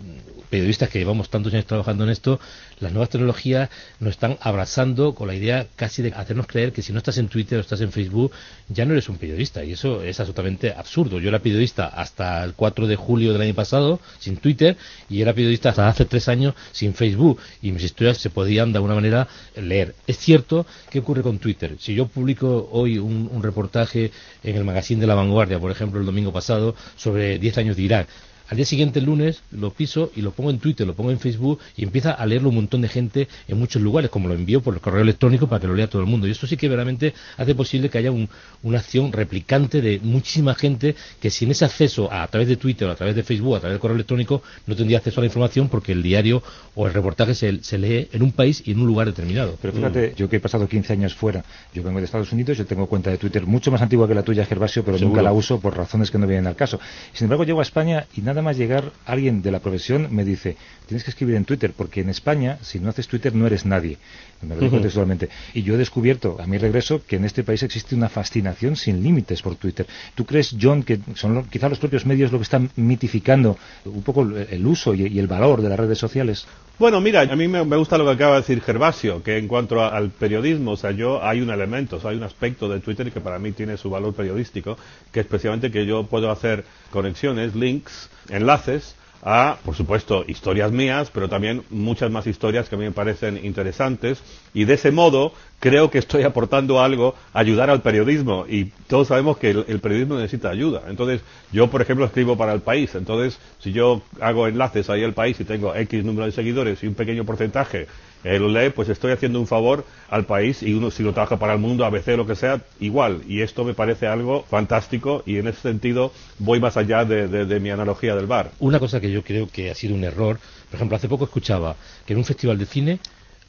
periodistas 0.50 0.90
que 0.90 0.98
llevamos 0.98 1.30
tantos 1.30 1.52
años 1.54 1.64
trabajando 1.64 2.04
en 2.04 2.10
esto, 2.10 2.38
las 2.80 2.92
nuevas 2.92 3.08
tecnologías 3.08 3.70
nos 4.00 4.10
están 4.10 4.37
abrazando 4.40 5.14
con 5.14 5.28
la 5.28 5.34
idea 5.34 5.66
casi 5.76 6.02
de 6.02 6.12
hacernos 6.12 6.46
creer 6.46 6.72
que 6.72 6.82
si 6.82 6.92
no 6.92 6.98
estás 6.98 7.16
en 7.16 7.28
Twitter 7.28 7.56
o 7.56 7.62
estás 7.62 7.80
en 7.80 7.90
Facebook, 7.90 8.32
ya 8.68 8.84
no 8.84 8.92
eres 8.92 9.08
un 9.08 9.16
periodista. 9.16 9.64
Y 9.64 9.72
eso 9.72 10.02
es 10.02 10.20
absolutamente 10.20 10.72
absurdo. 10.72 11.20
Yo 11.20 11.30
era 11.30 11.38
periodista 11.38 11.87
hasta 11.87 12.44
el 12.44 12.52
4 12.52 12.87
de 12.87 12.96
julio 12.96 13.32
del 13.32 13.40
año 13.40 13.54
pasado, 13.54 13.98
sin 14.18 14.37
Twitter, 14.37 14.76
y 15.08 15.22
era 15.22 15.32
periodista 15.32 15.70
hasta 15.70 15.88
hace 15.88 16.04
tres 16.04 16.28
años 16.28 16.54
sin 16.72 16.92
Facebook. 16.92 17.40
Y 17.62 17.72
mis 17.72 17.84
historias 17.84 18.18
se 18.18 18.28
podían 18.28 18.72
de 18.72 18.76
alguna 18.76 18.94
manera 18.94 19.26
leer. 19.56 19.94
Es 20.06 20.18
cierto 20.18 20.66
que 20.90 20.98
ocurre 20.98 21.22
con 21.22 21.38
Twitter. 21.38 21.76
Si 21.78 21.94
yo 21.94 22.06
publico 22.06 22.57
hoy 22.70 22.98
un, 22.98 23.42
reportaje 23.42 24.10
en 24.42 24.56
el 24.56 24.64
magazine 24.64 25.00
de 25.00 25.06
La 25.06 25.14
Vanguardia, 25.14 25.58
por 25.58 25.70
ejemplo, 25.70 26.00
el 26.00 26.06
domingo 26.06 26.32
pasado, 26.32 26.74
sobre 26.96 27.38
10 27.38 27.58
años 27.58 27.76
de 27.76 27.82
Irak. 27.82 28.08
Al 28.49 28.57
día 28.57 28.64
siguiente, 28.64 28.99
el 28.99 29.05
lunes, 29.05 29.43
lo 29.50 29.71
piso 29.71 30.11
y 30.17 30.23
lo 30.23 30.31
pongo 30.31 30.50
en 30.50 30.59
Twitter, 30.59 30.87
lo 30.87 30.95
pongo 30.95 31.11
en 31.11 31.21
Facebook 31.21 31.59
y 31.76 31.85
empieza 31.85 32.12
a 32.12 32.25
leerlo 32.25 32.49
un 32.49 32.55
montón 32.55 32.81
de 32.81 32.88
gente 32.88 33.28
en 33.47 33.59
muchos 33.59 33.83
lugares, 33.83 34.11
como 34.11 34.26
lo 34.26 34.35
envío 34.35 34.62
por 34.62 34.75
el 34.75 34.81
correo 34.81 35.02
electrónico 35.02 35.47
para 35.49 35.61
que 35.61 35.67
lo 35.67 35.75
lea 35.75 35.88
todo 35.88 36.00
el 36.00 36.09
mundo. 36.09 36.26
Y 36.26 36.31
esto 36.31 36.47
sí 36.47 36.57
que 36.57 36.67
verdaderamente 36.67 37.12
hace 37.37 37.55
posible 37.55 37.90
que 37.90 37.99
haya 37.99 38.11
una 38.11 38.78
acción 38.78 39.12
replicante 39.12 39.83
de 39.83 40.00
muchísima 40.02 40.55
gente 40.55 40.97
que 41.21 41.31
sin 41.31 41.50
ese 41.50 41.67
acceso 41.67 42.11
a, 42.11 42.26
través 42.28 42.49
de 42.49 42.57
Twitter, 42.57 42.88
o 42.88 42.93
a 42.93 42.95
través 42.95 43.14
de 43.14 43.23
Facebook, 43.23 43.57
a 43.57 43.61
través 43.61 43.75
del 43.75 43.81
correo 43.81 43.97
electrónico, 43.97 44.43
no 44.67 44.75
tendría 44.75 44.99
acceso 44.99 45.21
a 45.21 45.23
la 45.23 45.26
información 45.26 45.69
porque 45.69 45.93
el 45.93 46.02
diario 46.02 46.43
o 46.75 46.87
el 46.87 46.95
reportaje 46.95 47.35
se, 47.35 47.78
lee 47.78 48.09
en 48.12 48.23
un 48.23 48.33
país 48.33 48.62
y 48.64 48.73
en 48.73 48.81
un 48.81 48.87
lugar 48.87 49.09
determinado. 49.09 49.59
Pero 49.61 49.75
fíjate, 49.75 50.14
yo 50.17 50.28
que 50.28 50.37
he 50.37 50.40
pasado 50.40 50.67
15 50.67 50.95
años 50.95 51.14
fuera, 51.14 51.45
yo 51.75 51.83
vengo 51.83 51.99
de 51.99 52.07
Estados 52.07 52.33
Unidos, 52.33 52.57
yo 52.57 52.64
tengo 52.64 52.87
cuenta 52.87 53.11
de 53.11 53.19
Twitter 53.19 53.45
mucho 53.45 53.71
más 53.71 53.83
antigua 53.83 54.09
que 54.09 54.14
la 54.14 54.23
tuya, 54.23 54.47
Gervasio, 54.47 54.85
pero 54.85 54.99
nunca 54.99 55.21
la 55.21 55.33
uso 55.33 55.61
por 55.61 55.76
razones 55.76 56.11
que 56.11 56.17
no 56.17 56.26
vienen 56.26 56.47
al 56.47 56.57
caso. 56.57 56.81
Sin 57.12 57.26
embargo, 57.26 57.45
llego 57.45 57.61
a 57.61 57.62
España 57.62 58.07
y 58.17 58.23
nada 58.23 58.38
más 58.42 58.57
llegar 58.57 58.92
alguien 59.07 59.42
de 59.42 59.50
la 59.50 59.61
profesión 59.61 60.09
me 60.11 60.25
dice, 60.25 60.57
tienes 60.87 61.04
que 61.04 61.11
escribir 61.11 61.37
en 61.37 61.45
Twitter, 61.45 61.73
porque 61.76 62.00
en 62.00 62.09
España, 62.09 62.59
si 62.62 62.80
no 62.80 62.88
haces 62.88 63.09
Twitter, 63.09 63.35
no 63.35 63.47
eres 63.47 63.66
nadie. 63.66 63.99
Me 64.40 64.54
lo 64.54 64.61
digo 64.61 64.80
textualmente. 64.80 65.28
Y 65.52 65.62
yo 65.62 65.75
he 65.75 65.76
descubierto, 65.76 66.37
a 66.40 66.47
mi 66.47 66.59
regreso, 66.59 67.02
que 67.07 67.16
en 67.16 67.25
este 67.25 67.42
país 67.42 67.62
existe 67.62 67.95
una 67.95 68.09
fascinación 68.09 68.76
sin 68.76 69.02
límites 69.02 69.42
por 69.42 69.57
Twitter. 69.57 69.87
¿Tú 70.14 70.25
crees, 70.25 70.57
John, 70.61 70.83
que 70.83 71.00
son 71.14 71.45
quizá 71.45 71.68
los 71.68 71.78
propios 71.78 72.07
medios 72.07 72.33
lo 72.33 72.38
que 72.38 72.45
están 72.45 72.71
mitificando 72.76 73.59
un 73.85 74.02
poco 74.02 74.23
el 74.23 74.66
uso 74.66 74.95
y, 74.95 75.18
el 75.18 75.26
valor 75.26 75.61
de 75.61 75.68
las 75.68 75.78
redes 75.78 75.99
sociales? 75.99 76.47
Bueno, 76.78 77.00
mira, 77.00 77.23
a 77.23 77.37
mí 77.37 77.49
me, 77.49 77.62
gusta 77.62 77.99
lo 77.99 78.04
que 78.04 78.12
acaba 78.12 78.35
de 78.35 78.42
decir 78.42 78.62
Gervasio, 78.62 79.23
que 79.23 79.37
en 79.37 79.49
cuanto 79.49 79.85
al 79.85 80.11
periodismo, 80.11 80.73
o 80.73 80.76
sea, 80.76 80.92
yo 80.92 81.23
hay 81.25 81.40
un 81.40 81.50
elemento, 81.50 82.00
hay 82.04 82.16
un 82.16 82.23
aspecto 82.23 82.68
de 82.68 82.78
Twitter 82.78 83.11
que 83.11 83.21
para 83.21 83.38
mí 83.40 83.50
tiene 83.50 83.76
su 83.76 83.90
valor 83.90 84.14
periodístico, 84.14 84.78
que 85.12 85.21
es 85.21 85.26
precisamente 85.26 85.73
que 85.73 85.85
yo 85.85 86.04
puedo 86.04 86.30
hacer 86.30 86.64
conexiones, 86.92 87.57
links, 87.57 88.09
enlaces 88.30 88.94
a, 89.23 89.58
por 89.64 89.75
supuesto, 89.75 90.25
historias 90.26 90.70
mías, 90.70 91.11
pero 91.12 91.28
también 91.28 91.64
muchas 91.70 92.11
más 92.11 92.26
historias 92.26 92.68
que 92.68 92.76
a 92.76 92.78
mí 92.78 92.85
me 92.85 92.92
parecen 92.92 93.44
interesantes. 93.44 94.23
Y 94.54 94.64
de 94.64 94.75
ese 94.75 94.90
modo 94.92 95.32
creo 95.60 95.90
que 95.90 95.98
estoy 95.98 96.22
aportando 96.22 96.80
algo 96.80 97.14
a 97.32 97.40
ayudar 97.40 97.70
al 97.70 97.82
periodismo. 97.82 98.46
Y 98.48 98.66
todos 98.86 99.08
sabemos 99.08 99.38
que 99.38 99.50
el, 99.50 99.80
periodismo 99.80 100.16
necesita 100.16 100.50
ayuda. 100.50 100.82
Entonces, 100.88 101.22
yo, 101.52 101.68
por 101.68 101.82
ejemplo, 101.82 102.04
escribo 102.04 102.36
para 102.36 102.52
el 102.52 102.60
país. 102.60 102.94
Entonces, 102.94 103.38
si 103.60 103.72
yo 103.72 104.02
hago 104.20 104.46
enlaces 104.46 104.88
ahí 104.90 105.04
al 105.04 105.14
país 105.14 105.38
y 105.40 105.44
tengo 105.44 105.74
X 105.74 106.04
número 106.04 106.26
de 106.26 106.32
seguidores 106.32 106.82
y 106.82 106.86
un 106.86 106.94
pequeño 106.94 107.24
porcentaje 107.24 107.86
lo 108.24 108.48
lee, 108.48 108.70
pues 108.70 108.88
estoy 108.88 109.12
haciendo 109.12 109.40
un 109.40 109.46
favor 109.46 109.84
al 110.10 110.24
país 110.24 110.62
y 110.62 110.74
uno 110.74 110.90
si 110.90 111.02
lo 111.02 111.12
trabaja 111.12 111.38
para 111.38 111.54
el 111.54 111.60
mundo, 111.60 111.84
ABC, 111.84 112.08
lo 112.16 112.26
que 112.26 112.34
sea, 112.34 112.60
igual. 112.80 113.22
Y 113.28 113.42
esto 113.42 113.64
me 113.64 113.74
parece 113.74 114.06
algo 114.06 114.44
fantástico 114.50 115.22
y 115.24 115.38
en 115.38 115.48
ese 115.48 115.60
sentido 115.60 116.12
voy 116.38 116.60
más 116.60 116.76
allá 116.76 117.04
de, 117.04 117.60
mi 117.60 117.70
analogía 117.70 118.14
del 118.14 118.26
bar. 118.26 118.50
Una 118.58 118.78
cosa 118.78 119.00
que 119.00 119.10
yo 119.10 119.22
creo 119.22 119.48
que 119.48 119.70
ha 119.70 119.74
sido 119.74 119.94
un 119.94 120.04
error, 120.04 120.38
por 120.70 120.76
ejemplo, 120.76 120.96
hace 120.96 121.08
poco 121.08 121.24
escuchaba 121.24 121.76
que 122.06 122.12
en 122.12 122.18
un 122.18 122.24
festival 122.24 122.58
de 122.58 122.66
cine 122.66 123.00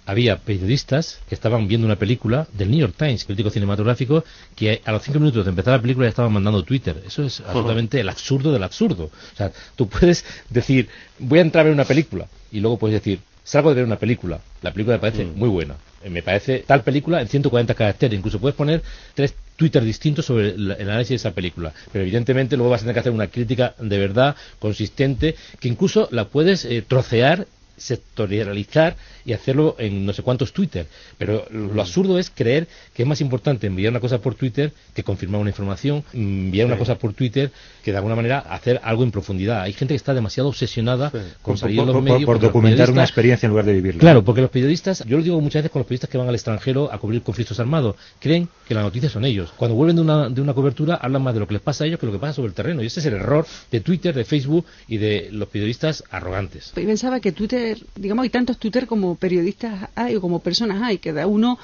había 0.10 0.38
periodistas 0.38 1.20
que 1.30 1.36
estaban 1.36 1.68
viendo 1.68 1.86
una 1.86 1.96
película 1.96 2.48
del 2.54 2.72
New 2.72 2.80
York 2.80 2.96
Times, 2.98 3.26
crítico 3.26 3.52
cinematográfico, 3.52 4.24
que 4.56 4.82
a 4.84 4.92
los 4.92 5.04
cinco 5.04 5.20
minutos 5.20 5.46
de 5.46 5.52
empezar 5.52 5.74
la 5.74 5.82
película 5.82 6.08
ya 6.08 6.10
estaban 6.10 6.34
mandando 6.34 6.64
Twitter. 6.64 7.04
Eso 7.06 7.24
es 7.24 7.42
absolutamente 7.42 8.00
el 8.00 8.10
absurdo 8.10 8.52
del 8.52 8.64
absurdo. 8.64 9.04
O 9.04 9.36
sea, 9.38 9.52
tú 9.76 9.88
puedes 9.88 10.26
decir, 10.50 10.90
voy 11.20 11.38
a 11.38 11.42
entrar 11.44 11.62
a 11.62 11.66
ver 11.66 11.74
una 11.74 11.86
película, 11.86 12.28
y 12.52 12.60
luego 12.60 12.80
puedes 12.80 13.00
decir, 13.00 13.20
salgo 13.44 13.70
de 13.70 13.76
ver 13.76 13.86
una 13.86 14.00
película, 14.00 14.40
la 14.64 14.74
película 14.74 14.96
me 14.96 15.00
parece 15.00 15.26
mm. 15.26 15.36
muy 15.36 15.50
buena, 15.50 15.76
eh, 16.04 16.10
me 16.10 16.24
parece 16.24 16.64
tal 16.66 16.82
película 16.82 17.22
en 17.22 17.28
140 17.28 17.76
caracteres, 17.76 18.18
incluso 18.18 18.40
puedes 18.40 18.56
poner 18.56 18.82
tres 19.14 19.36
Twitter 19.58 19.84
distintos 19.84 20.26
sobre 20.26 20.50
el, 20.50 20.72
análisis 20.72 21.10
de 21.10 21.16
esa 21.18 21.32
película, 21.32 21.72
pero 21.92 22.04
evidentemente 22.04 22.58
luego 22.58 22.72
vas 22.72 22.82
a 22.82 22.84
tener 22.86 22.96
que 22.96 23.02
hacer 23.02 23.12
una 23.12 23.28
crítica 23.28 23.76
de 23.78 24.00
verdad 24.00 24.36
consistente, 24.58 25.36
que 25.60 25.68
incluso 25.68 26.08
la 26.12 26.26
puedes 26.30 26.66
eh, 26.66 26.82
trocear 26.82 27.46
sectorializar 27.80 28.96
y 29.26 29.34
hacerlo 29.34 29.76
en 29.80 30.06
no 30.06 30.14
sé 30.14 30.22
cuántos 30.22 30.54
Twitter. 30.54 30.88
Pero 31.18 31.46
lo 31.52 31.82
absurdo 31.82 32.20
es 32.20 32.30
creer 32.30 32.68
que 32.94 33.04
es 33.04 33.08
más 33.08 33.22
importante 33.22 33.68
enviar 33.68 33.92
una 33.92 34.00
cosa 34.00 34.20
por 34.20 34.36
Twitter 34.36 34.72
que 34.94 35.04
confirmar 35.04 35.42
una 35.42 35.50
información, 35.50 36.04
enviar 36.14 36.68
una 36.68 36.78
cosa 36.78 36.98
por 36.98 37.14
Twitter 37.14 37.52
que 37.84 37.92
de 37.92 37.98
alguna 37.98 38.16
manera 38.16 38.40
hacer 38.40 38.80
algo 38.84 39.04
en 39.04 39.12
profundidad. 39.12 39.62
Hay 39.62 39.74
gente 39.74 39.94
que 39.94 39.98
está 39.98 40.14
demasiado 40.14 40.50
obsesionada 40.50 41.12
con 41.42 41.58
salir 41.58 41.78
los 41.84 42.02
medios. 42.02 42.26
Por, 42.26 42.40
documentar 42.40 42.92
una 42.92 43.04
experiencia 43.04 43.48
en 43.48 43.52
lugar 43.52 43.66
de 43.66 43.74
vivirla. 43.74 44.00
Claro, 44.00 44.24
porque 44.24 44.42
los 44.42 44.50
periodistas, 44.50 45.04
yo 45.06 45.18
lo 45.18 45.24
digo 45.24 45.40
muchas 45.42 45.64
veces 45.64 45.72
con 45.72 45.82
los 45.82 45.88
periodistas 45.88 46.10
que 46.10 46.18
van 46.18 46.28
al 46.28 46.36
extranjero 46.36 46.92
a 46.92 46.98
cubrir 46.98 47.22
conflictos 47.22 47.60
armados, 47.60 47.96
creen 48.20 48.50
que 48.68 48.74
las 48.74 48.84
noticias 48.84 49.12
son 49.12 49.26
ellos. 49.26 49.52
Cuando 49.58 49.76
vuelven 49.76 49.98
de 49.98 50.02
una, 50.02 50.30
de 50.30 50.42
una 50.42 50.54
cobertura 50.54 50.96
hablan 50.96 51.22
más 51.22 51.34
de 51.34 51.40
lo 51.40 51.48
que 51.48 51.54
les 51.54 51.62
pasa 51.62 51.84
a 51.84 51.88
ellos 51.88 52.00
que 52.00 52.06
lo 52.06 52.12
que 52.12 52.20
pasa 52.20 52.34
sobre 52.34 52.50
el 52.50 52.54
terreno. 52.54 52.84
Y 52.84 52.88
ese 52.88 53.00
es 53.00 53.06
el 53.06 53.14
error 53.14 53.46
de 53.72 53.82
Twitter, 53.82 54.14
de 54.14 54.26
Facebook 54.26 54.66
y 54.88 54.98
de 54.98 55.30
los 55.32 55.48
periodistas 55.50 56.04
arrogantes. 56.10 56.72
Pensaba 56.74 57.20
que 57.20 57.32
Twitter, 57.32 57.69
digamos, 57.96 58.24
hay 58.24 58.30
tantos 58.30 58.58
Twitter 58.58 58.88
como 58.88 59.16
periodistas 59.16 59.90
hay 59.96 60.16
o 60.16 60.22
como 60.22 60.40
personas 60.40 60.82
hay, 60.82 60.98
que 60.98 61.14
da 61.14 61.28
uno 61.28 61.58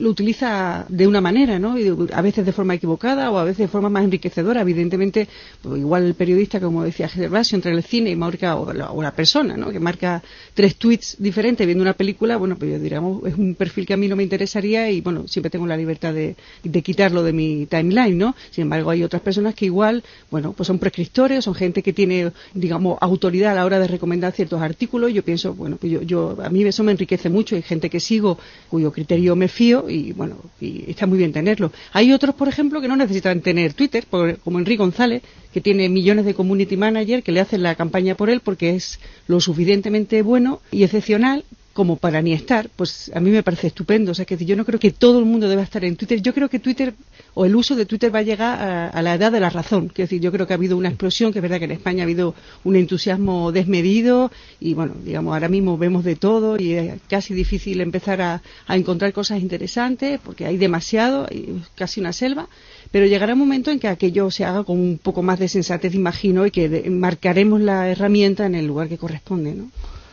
lo 0.00 0.08
utiliza 0.08 0.86
de 0.88 1.06
una 1.06 1.20
manera, 1.20 1.58
¿no? 1.58 1.78
Y 1.78 1.94
a 2.12 2.22
veces 2.22 2.46
de 2.46 2.52
forma 2.52 2.74
equivocada 2.74 3.30
o 3.30 3.38
a 3.38 3.44
veces 3.44 3.58
de 3.58 3.68
forma 3.68 3.90
más 3.90 4.04
enriquecedora. 4.04 4.62
Evidentemente, 4.62 5.28
pues 5.62 5.78
igual 5.78 6.04
el 6.04 6.14
periodista, 6.14 6.58
como 6.58 6.84
decía 6.84 7.06
Gervasio, 7.06 7.56
entre 7.56 7.72
el 7.72 7.82
cine 7.82 8.10
y 8.10 8.16
marca, 8.16 8.56
o 8.56 8.72
la, 8.72 9.10
persona, 9.12 9.56
¿no? 9.56 9.70
Que 9.70 9.78
marca 9.78 10.22
tres 10.54 10.76
tweets 10.76 11.16
diferentes 11.18 11.66
viendo 11.66 11.82
una 11.82 11.92
película, 11.92 12.38
bueno, 12.38 12.56
pues 12.56 12.70
yo 12.70 12.78
diríamos, 12.78 13.26
es 13.26 13.34
un 13.34 13.54
perfil 13.54 13.84
que 13.84 13.92
a 13.92 13.96
mí 13.96 14.08
no 14.08 14.16
me 14.16 14.22
interesaría 14.22 14.90
y, 14.90 15.02
bueno, 15.02 15.28
siempre 15.28 15.50
tengo 15.50 15.66
la 15.66 15.76
libertad 15.76 16.14
de, 16.14 16.36
quitarlo 16.82 17.22
de 17.22 17.32
mi 17.34 17.66
timeline, 17.66 18.16
¿no? 18.16 18.34
Sin 18.50 18.62
embargo, 18.62 18.90
hay 18.90 19.02
otras 19.02 19.20
personas 19.20 19.54
que 19.54 19.66
igual, 19.66 20.02
bueno, 20.30 20.54
pues 20.54 20.66
son 20.66 20.78
prescriptores, 20.78 21.44
son 21.44 21.54
gente 21.54 21.82
que 21.82 21.92
tiene, 21.92 22.32
digamos, 22.54 22.96
autoridad 23.02 23.52
a 23.52 23.56
la 23.56 23.64
hora 23.66 23.78
de 23.78 23.86
recomendar 23.86 24.32
ciertos 24.32 24.62
artículos. 24.62 25.12
Yo 25.12 25.22
pienso, 25.22 25.52
bueno, 25.54 25.76
pues 25.76 25.92
yo, 25.92 26.00
yo 26.00 26.38
a 26.42 26.48
mí 26.48 26.62
eso 26.62 26.82
me 26.82 26.92
enriquece 26.92 27.28
mucho. 27.28 27.54
Hay 27.54 27.62
gente 27.62 27.90
que 27.90 28.00
sigo 28.00 28.38
cuyo 28.70 28.92
criterio 28.92 29.36
me 29.36 29.48
fío 29.48 29.89
y 29.90 30.12
bueno, 30.12 30.36
y 30.60 30.90
está 30.90 31.06
muy 31.06 31.18
bien 31.18 31.32
tenerlo. 31.32 31.72
Hay 31.92 32.12
otros, 32.12 32.34
por 32.34 32.48
ejemplo, 32.48 32.80
que 32.80 32.88
no 32.88 32.96
necesitan 32.96 33.40
tener 33.40 33.74
Twitter, 33.74 34.06
como 34.42 34.58
Enrique 34.58 34.78
González, 34.78 35.22
que 35.52 35.60
tiene 35.60 35.88
millones 35.88 36.24
de 36.24 36.34
community 36.34 36.76
manager 36.76 37.22
que 37.22 37.32
le 37.32 37.40
hacen 37.40 37.62
la 37.62 37.74
campaña 37.74 38.14
por 38.14 38.30
él 38.30 38.40
porque 38.40 38.74
es 38.76 39.00
lo 39.26 39.40
suficientemente 39.40 40.22
bueno 40.22 40.60
y 40.70 40.84
excepcional 40.84 41.44
como 41.72 41.96
para 41.96 42.20
ni 42.20 42.32
estar, 42.32 42.68
pues 42.74 43.10
a 43.14 43.20
mí 43.20 43.30
me 43.30 43.42
parece 43.42 43.68
estupendo. 43.68 44.12
O 44.12 44.14
sea, 44.14 44.24
que 44.24 44.36
yo 44.44 44.56
no 44.56 44.64
creo 44.64 44.80
que 44.80 44.90
todo 44.90 45.20
el 45.20 45.24
mundo 45.24 45.48
deba 45.48 45.62
estar 45.62 45.84
en 45.84 45.96
Twitter. 45.96 46.20
Yo 46.20 46.34
creo 46.34 46.48
que 46.48 46.58
Twitter 46.58 46.94
o 47.34 47.44
el 47.46 47.54
uso 47.54 47.76
de 47.76 47.86
Twitter 47.86 48.12
va 48.12 48.20
a 48.20 48.22
llegar 48.22 48.90
a, 48.92 49.02
la 49.02 49.14
edad 49.14 49.30
de 49.30 49.40
la 49.40 49.50
razón. 49.50 49.88
Quiero 49.88 50.06
decir, 50.06 50.20
yo 50.20 50.32
creo 50.32 50.46
que 50.46 50.52
ha 50.52 50.56
habido 50.56 50.76
una 50.76 50.88
explosión, 50.88 51.32
que 51.32 51.38
es 51.38 51.42
verdad 51.42 51.58
que 51.58 51.66
en 51.66 51.70
España 51.70 52.02
ha 52.02 52.04
habido 52.04 52.34
un 52.64 52.74
entusiasmo 52.74 53.52
desmedido 53.52 54.32
y, 54.58 54.74
bueno, 54.74 54.94
digamos, 55.04 55.32
ahora 55.32 55.48
mismo 55.48 55.78
vemos 55.78 56.04
de 56.04 56.16
todo 56.16 56.58
y 56.58 56.72
es 56.72 57.00
casi 57.08 57.34
difícil 57.34 57.80
empezar 57.80 58.20
a, 58.20 58.42
encontrar 58.68 59.12
cosas 59.12 59.40
interesantes 59.40 60.18
porque 60.24 60.46
hay 60.46 60.56
demasiado, 60.56 61.26
hay 61.30 61.62
casi 61.76 62.00
una 62.00 62.12
selva. 62.12 62.48
Pero 62.90 63.06
llegará 63.06 63.34
un 63.34 63.38
momento 63.38 63.70
en 63.70 63.78
que 63.78 63.86
aquello 63.86 64.30
se 64.32 64.44
haga 64.44 64.64
con 64.64 64.78
un 64.78 64.98
poco 64.98 65.22
más 65.22 65.38
de 65.38 65.48
sensatez, 65.48 65.94
imagino, 65.94 66.46
y 66.46 66.50
que 66.50 66.90
marcaremos 66.90 67.60
la 67.60 67.88
herramienta 67.88 68.46
en 68.46 68.56
el 68.56 68.66
lugar 68.66 68.88
que 68.88 68.98
corresponde, 68.98 69.54
¿no? 69.54 69.70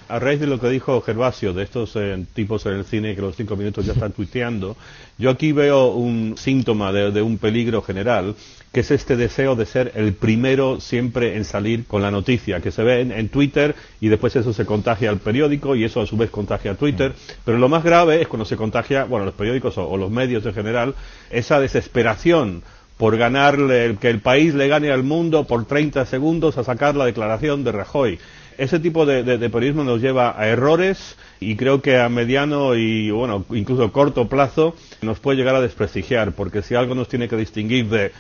A 0.10 0.20
raíz 0.20 0.40
de 0.40 0.48
lo 0.48 0.58
que 0.58 0.70
dijo 0.70 1.02
Gervasio, 1.02 1.52
de 1.52 1.64
estos 1.64 1.92
eh, 1.98 2.24
tipos 2.34 2.66
en 2.66 2.74
el 2.76 2.86
cine 2.86 3.14
que 3.14 3.22
los 3.22 3.36
cinco 3.36 3.58
minutos 3.58 3.86
ya 3.86 3.92
están 3.92 4.14
tuiteando, 4.14 4.78
yo 5.18 5.30
aquí 5.30 5.52
veo 5.52 5.88
un 5.88 6.36
síntoma 6.38 6.94
de, 6.94 7.22
un 7.22 7.38
peligro 7.38 7.82
general, 7.82 8.34
que 8.72 8.80
es 8.80 8.92
este 8.92 9.18
deseo 9.18 9.58
de 9.58 9.66
ser 9.66 9.92
el 9.96 10.14
primero 10.14 10.80
siempre 10.80 11.36
en 11.36 11.44
salir 11.44 11.86
con 11.86 12.02
la 12.02 12.10
noticia, 12.10 12.62
que 12.62 12.72
se 12.72 12.84
ve 12.84 13.02
en, 13.02 13.28
Twitter 13.28 13.76
y 14.00 14.08
después 14.08 14.34
eso 14.38 14.54
se 14.54 14.66
contagia 14.66 15.10
al 15.10 15.18
periódico 15.18 15.76
y 15.76 15.84
eso 15.84 16.00
a 16.00 16.08
su 16.08 16.16
vez 16.16 16.30
contagia 16.30 16.72
a 16.72 16.76
Twitter. 16.76 17.14
Pero 17.44 17.58
lo 17.58 17.68
más 17.68 17.84
grave 17.84 18.22
es 18.22 18.30
cuando 18.30 18.46
se 18.46 18.56
contagia, 18.56 19.04
bueno, 19.04 19.26
los 19.26 19.36
periódicos 19.36 19.78
o, 19.78 19.98
los 19.98 20.10
medios 20.10 20.46
en 20.46 20.54
general, 20.54 20.96
esa 21.30 21.60
desesperación 21.60 22.64
por 22.98 23.18
ganarle, 23.18 23.98
que 24.00 24.10
el 24.10 24.22
país 24.22 24.54
le 24.54 24.70
gane 24.70 24.90
al 24.90 25.04
mundo 25.04 25.44
por 25.46 25.66
30 25.66 26.06
segundos 26.06 26.58
a 26.58 26.64
sacar 26.64 26.96
la 26.96 27.06
declaración 27.06 27.66
de 27.66 27.74
Rajoy 27.74 28.20
ese 28.58 28.80
tipo 28.80 29.06
de, 29.06 29.24
periodismo 29.50 29.84
nos 29.84 30.02
lleva 30.02 30.40
a 30.40 30.48
errores 30.48 31.16
y 31.40 31.56
creo 31.56 31.82
que 31.82 32.00
a 32.00 32.10
mediano 32.10 32.76
y 32.76 33.12
bueno 33.12 33.46
incluso 33.52 33.92
corto 33.92 34.28
plazo 34.28 34.76
nos 35.02 35.20
puede 35.20 35.38
llegar 35.38 35.56
a 35.56 35.62
desprestigiar 35.62 36.32
porque 36.32 36.62
si 36.62 36.76
algo 36.76 36.96
nos 36.96 37.08
tiene 37.08 37.28
que 37.28 37.38
distinguir 37.38 37.88
de 37.90 38.12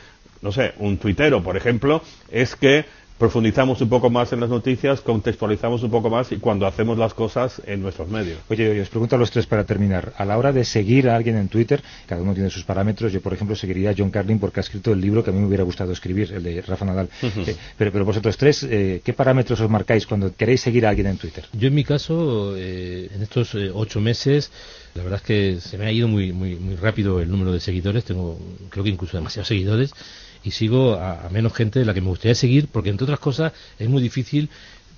no 0.41 0.51
sé 0.51 0.73
un 0.77 0.97
tuitero 0.97 1.41
por 1.41 1.57
ejemplo 1.57 2.01
es 2.29 2.55
que 2.55 2.85
profundizamos 3.17 3.81
un 3.81 3.89
poco 3.89 4.09
más 4.09 4.31
en 4.33 4.39
las 4.39 4.49
noticias, 4.49 5.01
contextualizamos 5.01 5.83
un 5.83 5.89
poco 5.89 6.09
más 6.09 6.31
y 6.31 6.37
cuando 6.37 6.67
hacemos 6.67 6.97
las 6.97 7.13
cosas 7.13 7.61
en 7.65 7.81
nuestros 7.81 8.07
medios. 8.09 8.39
Oye, 8.49 8.79
os 8.79 8.89
pregunto 8.89 9.15
a 9.15 9.19
los 9.19 9.31
tres 9.31 9.47
para 9.47 9.63
terminar. 9.63 10.13
A 10.17 10.25
la 10.25 10.37
hora 10.37 10.51
de 10.51 10.63
seguir 10.63 11.09
a 11.09 11.15
alguien 11.15 11.35
en 11.37 11.47
Twitter, 11.47 11.81
cada 12.05 12.21
uno 12.21 12.33
tiene 12.33 12.49
sus 12.49 12.63
parámetros. 12.63 13.11
Yo, 13.11 13.21
por 13.21 13.33
ejemplo, 13.33 13.55
seguiría 13.55 13.91
a 13.91 13.95
John 13.97 14.11
Carlin 14.11 14.39
porque 14.39 14.59
ha 14.59 14.61
escrito 14.61 14.91
el 14.93 15.01
libro 15.01 15.23
que 15.23 15.31
a 15.31 15.33
mí 15.33 15.39
me 15.39 15.47
hubiera 15.47 15.63
gustado 15.63 15.91
escribir, 15.91 16.31
el 16.31 16.43
de 16.43 16.61
Rafa 16.61 16.85
Nadal. 16.85 17.09
Eh, 17.21 17.55
pero, 17.77 17.91
pero 17.91 18.05
vosotros 18.05 18.37
tres, 18.37 18.63
eh, 18.63 19.01
¿qué 19.03 19.13
parámetros 19.13 19.59
os 19.59 19.69
marcáis 19.69 20.05
cuando 20.05 20.35
queréis 20.35 20.61
seguir 20.61 20.85
a 20.85 20.89
alguien 20.89 21.07
en 21.07 21.17
Twitter? 21.17 21.45
Yo, 21.53 21.67
en 21.67 21.75
mi 21.75 21.83
caso, 21.83 22.55
eh, 22.55 23.09
en 23.13 23.23
estos 23.23 23.55
ocho 23.73 23.99
meses, 23.99 24.51
la 24.93 25.03
verdad 25.03 25.19
es 25.19 25.25
que 25.25 25.59
se 25.61 25.77
me 25.77 25.85
ha 25.85 25.91
ido 25.91 26.07
muy, 26.07 26.31
muy, 26.33 26.55
muy 26.55 26.75
rápido 26.75 27.19
el 27.19 27.29
número 27.29 27.51
de 27.51 27.59
seguidores. 27.59 28.03
Tengo, 28.03 28.39
creo 28.69 28.83
que 28.83 28.91
incluso 28.91 29.17
demasiados 29.17 29.47
seguidores 29.47 29.93
y 30.47 30.51
sigo 30.51 30.93
a, 30.93 31.27
menos 31.29 31.53
gente 31.53 31.79
de 31.79 31.85
la 31.85 31.93
que 31.93 31.99
me 31.99 32.07
gustaría 32.07 32.33
seguir, 32.33 32.69
porque 32.71 32.89
entre 32.89 33.03
otras 33.03 33.19
cosas 33.19 33.51
es 33.77 33.89
muy 33.89 34.01
difícil 34.01 34.49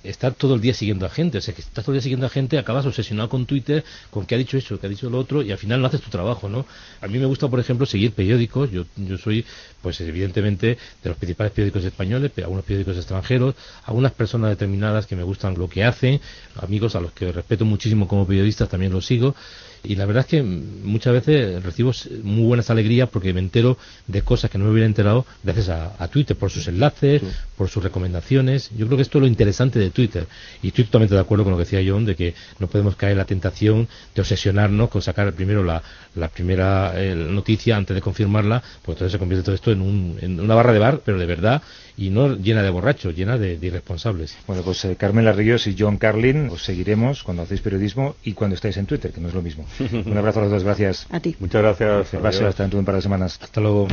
estar 0.02 0.34
todo 0.34 0.54
el 0.54 0.60
día 0.60 0.74
siguiendo 0.74 1.06
a 1.06 1.08
gente. 1.08 1.38
O 1.38 1.40
sea, 1.40 1.54
que 1.54 1.60
estás 1.60 1.84
todo 1.84 1.92
el 1.94 1.98
día 1.98 2.02
siguiendo 2.02 2.26
a 2.26 2.28
gente, 2.28 2.58
acabas 2.58 2.86
obsesionado 2.86 3.28
con 3.28 3.46
Twitter, 3.46 3.84
con 4.10 4.26
qué 4.26 4.34
ha 4.34 4.38
dicho 4.38 4.56
eso, 4.56 4.78
qué 4.78 4.86
ha 4.86 4.90
dicho 4.90 5.10
lo 5.10 5.18
otro, 5.18 5.42
y 5.42 5.52
al 5.52 5.58
final 5.58 5.80
no 5.80 5.86
haces 5.86 6.00
tu 6.00 6.10
trabajo, 6.10 6.48
¿no? 6.48 6.66
A 7.00 7.08
mí 7.08 7.18
me 7.18 7.26
gusta, 7.26 7.48
por 7.48 7.60
ejemplo, 7.60 7.86
seguir 7.86 8.12
periódicos. 8.12 8.70
Yo, 8.70 8.84
yo 8.96 9.18
soy, 9.18 9.44
pues 9.82 10.00
evidentemente, 10.00 10.78
de 11.02 11.08
los 11.08 11.16
principales 11.16 11.52
periódicos 11.52 11.84
españoles, 11.84 12.30
pero 12.34 12.46
algunos 12.46 12.64
periódicos 12.64 12.96
extranjeros, 12.96 13.54
algunas 13.84 14.12
personas 14.12 14.50
determinadas 14.50 15.06
que 15.06 15.16
me 15.16 15.22
gustan 15.22 15.54
lo 15.56 15.68
que 15.68 15.84
hacen, 15.84 16.20
amigos 16.56 16.94
a 16.96 17.00
los 17.00 17.12
que 17.12 17.32
respeto 17.32 17.64
muchísimo 17.64 18.08
como 18.08 18.26
periodistas 18.26 18.68
también 18.68 18.92
los 18.92 19.06
sigo 19.06 19.34
y 19.82 19.94
la 19.94 20.04
verdad 20.04 20.24
es 20.24 20.26
que 20.26 20.42
muchas 20.42 21.12
veces 21.12 21.62
recibo 21.62 21.92
muy 22.22 22.44
buenas 22.44 22.68
alegrías 22.70 23.08
porque 23.08 23.32
me 23.32 23.40
entero 23.40 23.78
de 24.06 24.22
cosas 24.22 24.50
que 24.50 24.58
no 24.58 24.64
me 24.64 24.72
hubiera 24.72 24.86
enterado 24.86 25.24
gracias 25.42 25.68
a, 25.70 26.08
Twitter, 26.08 26.36
por 26.36 26.50
sus 26.50 26.68
enlaces, 26.68 27.22
por 27.56 27.68
sus 27.68 27.82
recomendaciones. 27.82 28.70
Yo 28.76 28.86
creo 28.86 28.96
que 28.96 29.02
esto 29.02 29.18
es 29.18 29.22
lo 29.22 29.28
interesante 29.28 29.78
de 29.78 29.89
Twitter. 29.90 30.26
Y 30.62 30.68
estoy 30.68 30.84
totalmente 30.84 31.14
de 31.14 31.20
acuerdo 31.20 31.44
con 31.44 31.52
lo 31.52 31.58
que 31.58 31.64
decía 31.64 31.80
John, 31.86 32.04
de 32.04 32.16
que 32.16 32.34
no 32.58 32.66
podemos 32.66 32.96
caer 32.96 33.12
en 33.12 33.18
la 33.18 33.24
tentación 33.24 33.88
de 34.14 34.20
obsesionarnos 34.20 34.90
con 34.90 35.02
sacar 35.02 35.32
primero 35.32 35.64
la, 35.64 35.82
primera 36.28 36.92
eh, 36.96 37.14
noticia 37.14 37.76
antes 37.76 37.94
de 37.94 38.00
confirmarla, 38.00 38.62
porque 38.82 38.98
entonces 38.98 39.12
se 39.12 39.18
convierte 39.18 39.44
todo 39.44 39.54
esto 39.54 39.72
en, 39.72 39.80
un, 39.80 40.18
en 40.20 40.40
una 40.40 40.54
barra 40.54 40.72
de 40.72 40.78
bar, 40.78 41.00
pero 41.04 41.18
de 41.18 41.26
verdad, 41.26 41.62
y 41.96 42.10
no 42.10 42.34
llena 42.36 42.62
de 42.62 42.70
borrachos, 42.70 43.14
llena 43.14 43.36
de, 43.36 43.58
irresponsables. 43.60 44.36
Bueno, 44.46 44.62
pues 44.62 44.84
eh, 44.86 44.96
Carmen 44.96 45.24
Larrillos 45.24 45.66
y 45.66 45.76
John 45.78 45.98
Carlin 45.98 46.48
os 46.48 46.64
seguiremos 46.64 47.22
cuando 47.22 47.42
hacéis 47.42 47.60
periodismo 47.60 48.16
y 48.24 48.32
cuando 48.32 48.54
estáis 48.54 48.76
en 48.78 48.86
Twitter, 48.86 49.12
que 49.12 49.20
no 49.20 49.28
es 49.28 49.34
lo 49.34 49.42
mismo. 49.42 49.66
Un 49.92 50.16
abrazo 50.16 50.40
a 50.40 50.42
los 50.44 50.52
dos, 50.52 50.64
gracias. 50.64 51.06
A 51.10 51.20
ti. 51.20 51.36
Muchas 51.38 51.62
gracias. 51.62 52.12
Gracias, 52.12 52.42
hasta 52.42 52.62
dentro 52.62 52.78
de 52.78 52.80
un 52.80 52.86
par 52.86 52.94
de 52.94 53.02
semanas. 53.02 53.38
Hasta 53.42 53.60
luego. 53.60 53.86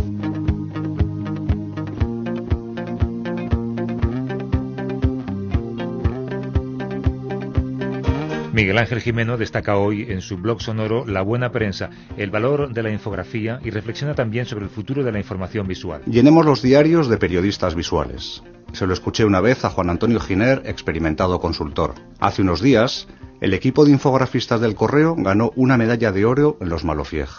Miguel 8.58 8.80
Ángel 8.80 9.02
Jimeno 9.02 9.38
destaca 9.38 9.78
hoy 9.78 10.08
en 10.10 10.20
su 10.22 10.38
blog 10.38 10.64
sonoro 10.64 11.06
La 11.06 11.22
buena 11.22 11.52
prensa, 11.52 11.92
el 12.18 12.32
valor 12.32 12.74
de 12.74 12.82
la 12.82 12.90
infografía 12.90 13.60
y 13.64 13.70
reflexiona 13.70 14.16
también 14.16 14.48
sobre 14.48 14.66
el 14.66 14.72
futuro 14.72 15.04
de 15.04 15.12
la 15.12 15.20
información 15.20 15.68
visual. 15.68 16.02
Llenemos 16.08 16.44
los 16.44 16.64
diarios 16.64 17.08
de 17.08 17.18
periodistas 17.18 17.76
visuales. 17.76 18.42
Se 18.74 18.88
lo 18.88 18.94
escuché 18.96 19.26
una 19.26 19.42
vez 19.42 19.64
a 19.64 19.70
Juan 19.70 19.92
Antonio 19.92 20.20
Giner, 20.20 20.64
experimentado 20.66 21.40
consultor. 21.40 21.94
Hace 22.20 22.42
unos 22.42 22.60
días, 22.60 23.08
el 23.42 23.54
equipo 23.54 23.86
de 23.86 23.92
infografistas 23.92 24.60
del 24.60 24.74
Correo 24.74 25.14
ganó 25.16 25.52
una 25.56 25.78
medalla 25.78 26.12
de 26.12 26.26
oro 26.26 26.58
en 26.60 26.70
los 26.70 26.84
Malofieg, 26.84 27.30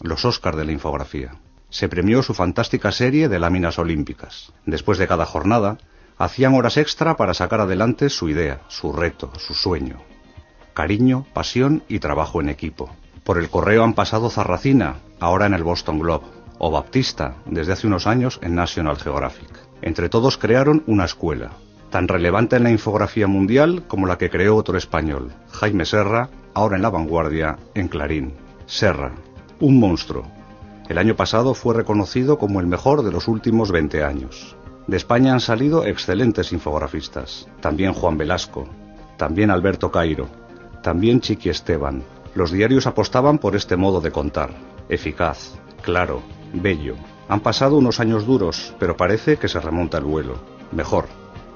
los 0.00 0.24
Óscar 0.24 0.56
de 0.56 0.64
la 0.64 0.72
infografía. 0.72 1.32
Se 1.68 1.90
premió 1.90 2.22
su 2.22 2.32
fantástica 2.32 2.92
serie 2.92 3.28
de 3.28 3.38
láminas 3.38 3.78
olímpicas. 3.78 4.54
Después 4.64 4.96
de 4.96 5.06
cada 5.06 5.26
jornada, 5.26 5.76
hacían 6.16 6.54
horas 6.54 6.78
extra 6.78 7.18
para 7.18 7.34
sacar 7.34 7.60
adelante 7.60 8.08
su 8.08 8.30
idea, 8.30 8.62
su 8.68 8.94
reto, 8.94 9.30
su 9.36 9.52
sueño. 9.52 10.11
Cariño, 10.74 11.26
pasión 11.34 11.82
y 11.88 11.98
trabajo 11.98 12.40
en 12.40 12.48
equipo. 12.48 12.90
Por 13.24 13.38
el 13.38 13.50
correo 13.50 13.84
han 13.84 13.94
pasado 13.94 14.30
Zarracina, 14.30 14.96
ahora 15.20 15.46
en 15.46 15.54
el 15.54 15.62
Boston 15.62 15.98
Globe, 15.98 16.26
o 16.58 16.70
Baptista, 16.70 17.34
desde 17.44 17.72
hace 17.72 17.86
unos 17.86 18.06
años 18.06 18.38
en 18.42 18.54
National 18.54 18.96
Geographic. 18.96 19.50
Entre 19.82 20.08
todos 20.08 20.38
crearon 20.38 20.82
una 20.86 21.04
escuela, 21.04 21.50
tan 21.90 22.08
relevante 22.08 22.56
en 22.56 22.62
la 22.62 22.70
infografía 22.70 23.26
mundial 23.26 23.84
como 23.86 24.06
la 24.06 24.16
que 24.16 24.30
creó 24.30 24.56
otro 24.56 24.78
español, 24.78 25.32
Jaime 25.50 25.84
Serra, 25.84 26.30
ahora 26.54 26.76
en 26.76 26.82
La 26.82 26.90
Vanguardia, 26.90 27.58
en 27.74 27.88
Clarín. 27.88 28.32
Serra, 28.66 29.12
un 29.60 29.78
monstruo. 29.78 30.24
El 30.88 30.98
año 30.98 31.16
pasado 31.16 31.54
fue 31.54 31.74
reconocido 31.74 32.38
como 32.38 32.60
el 32.60 32.66
mejor 32.66 33.02
de 33.02 33.12
los 33.12 33.28
últimos 33.28 33.70
20 33.70 34.04
años. 34.04 34.56
De 34.86 34.96
España 34.96 35.32
han 35.32 35.40
salido 35.40 35.84
excelentes 35.84 36.52
infografistas, 36.52 37.48
también 37.60 37.92
Juan 37.92 38.16
Velasco, 38.18 38.66
también 39.16 39.50
Alberto 39.50 39.92
Cairo, 39.92 40.28
también 40.82 41.20
Chiqui 41.20 41.48
Esteban. 41.48 42.02
Los 42.34 42.50
diarios 42.50 42.86
apostaban 42.86 43.38
por 43.38 43.56
este 43.56 43.76
modo 43.76 44.00
de 44.00 44.10
contar, 44.10 44.50
eficaz, 44.88 45.54
claro, 45.82 46.22
bello. 46.52 46.96
Han 47.28 47.40
pasado 47.40 47.76
unos 47.76 48.00
años 48.00 48.26
duros, 48.26 48.74
pero 48.78 48.96
parece 48.96 49.36
que 49.36 49.48
se 49.48 49.60
remonta 49.60 49.98
el 49.98 50.04
vuelo. 50.04 50.36
Mejor, 50.72 51.06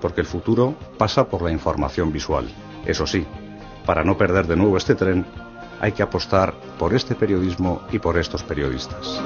porque 0.00 0.20
el 0.20 0.26
futuro 0.26 0.74
pasa 0.96 1.28
por 1.28 1.42
la 1.42 1.50
información 1.50 2.12
visual. 2.12 2.48
Eso 2.86 3.06
sí, 3.06 3.26
para 3.84 4.04
no 4.04 4.16
perder 4.16 4.46
de 4.46 4.56
nuevo 4.56 4.76
este 4.76 4.94
tren, 4.94 5.26
hay 5.80 5.92
que 5.92 6.02
apostar 6.02 6.54
por 6.78 6.94
este 6.94 7.14
periodismo 7.14 7.82
y 7.92 7.98
por 7.98 8.18
estos 8.18 8.42
periodistas. 8.42 9.20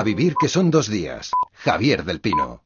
A 0.00 0.02
vivir 0.02 0.34
que 0.40 0.48
son 0.48 0.70
dos 0.70 0.88
días. 0.88 1.30
Javier 1.52 2.06
del 2.06 2.22
Pino. 2.22 2.62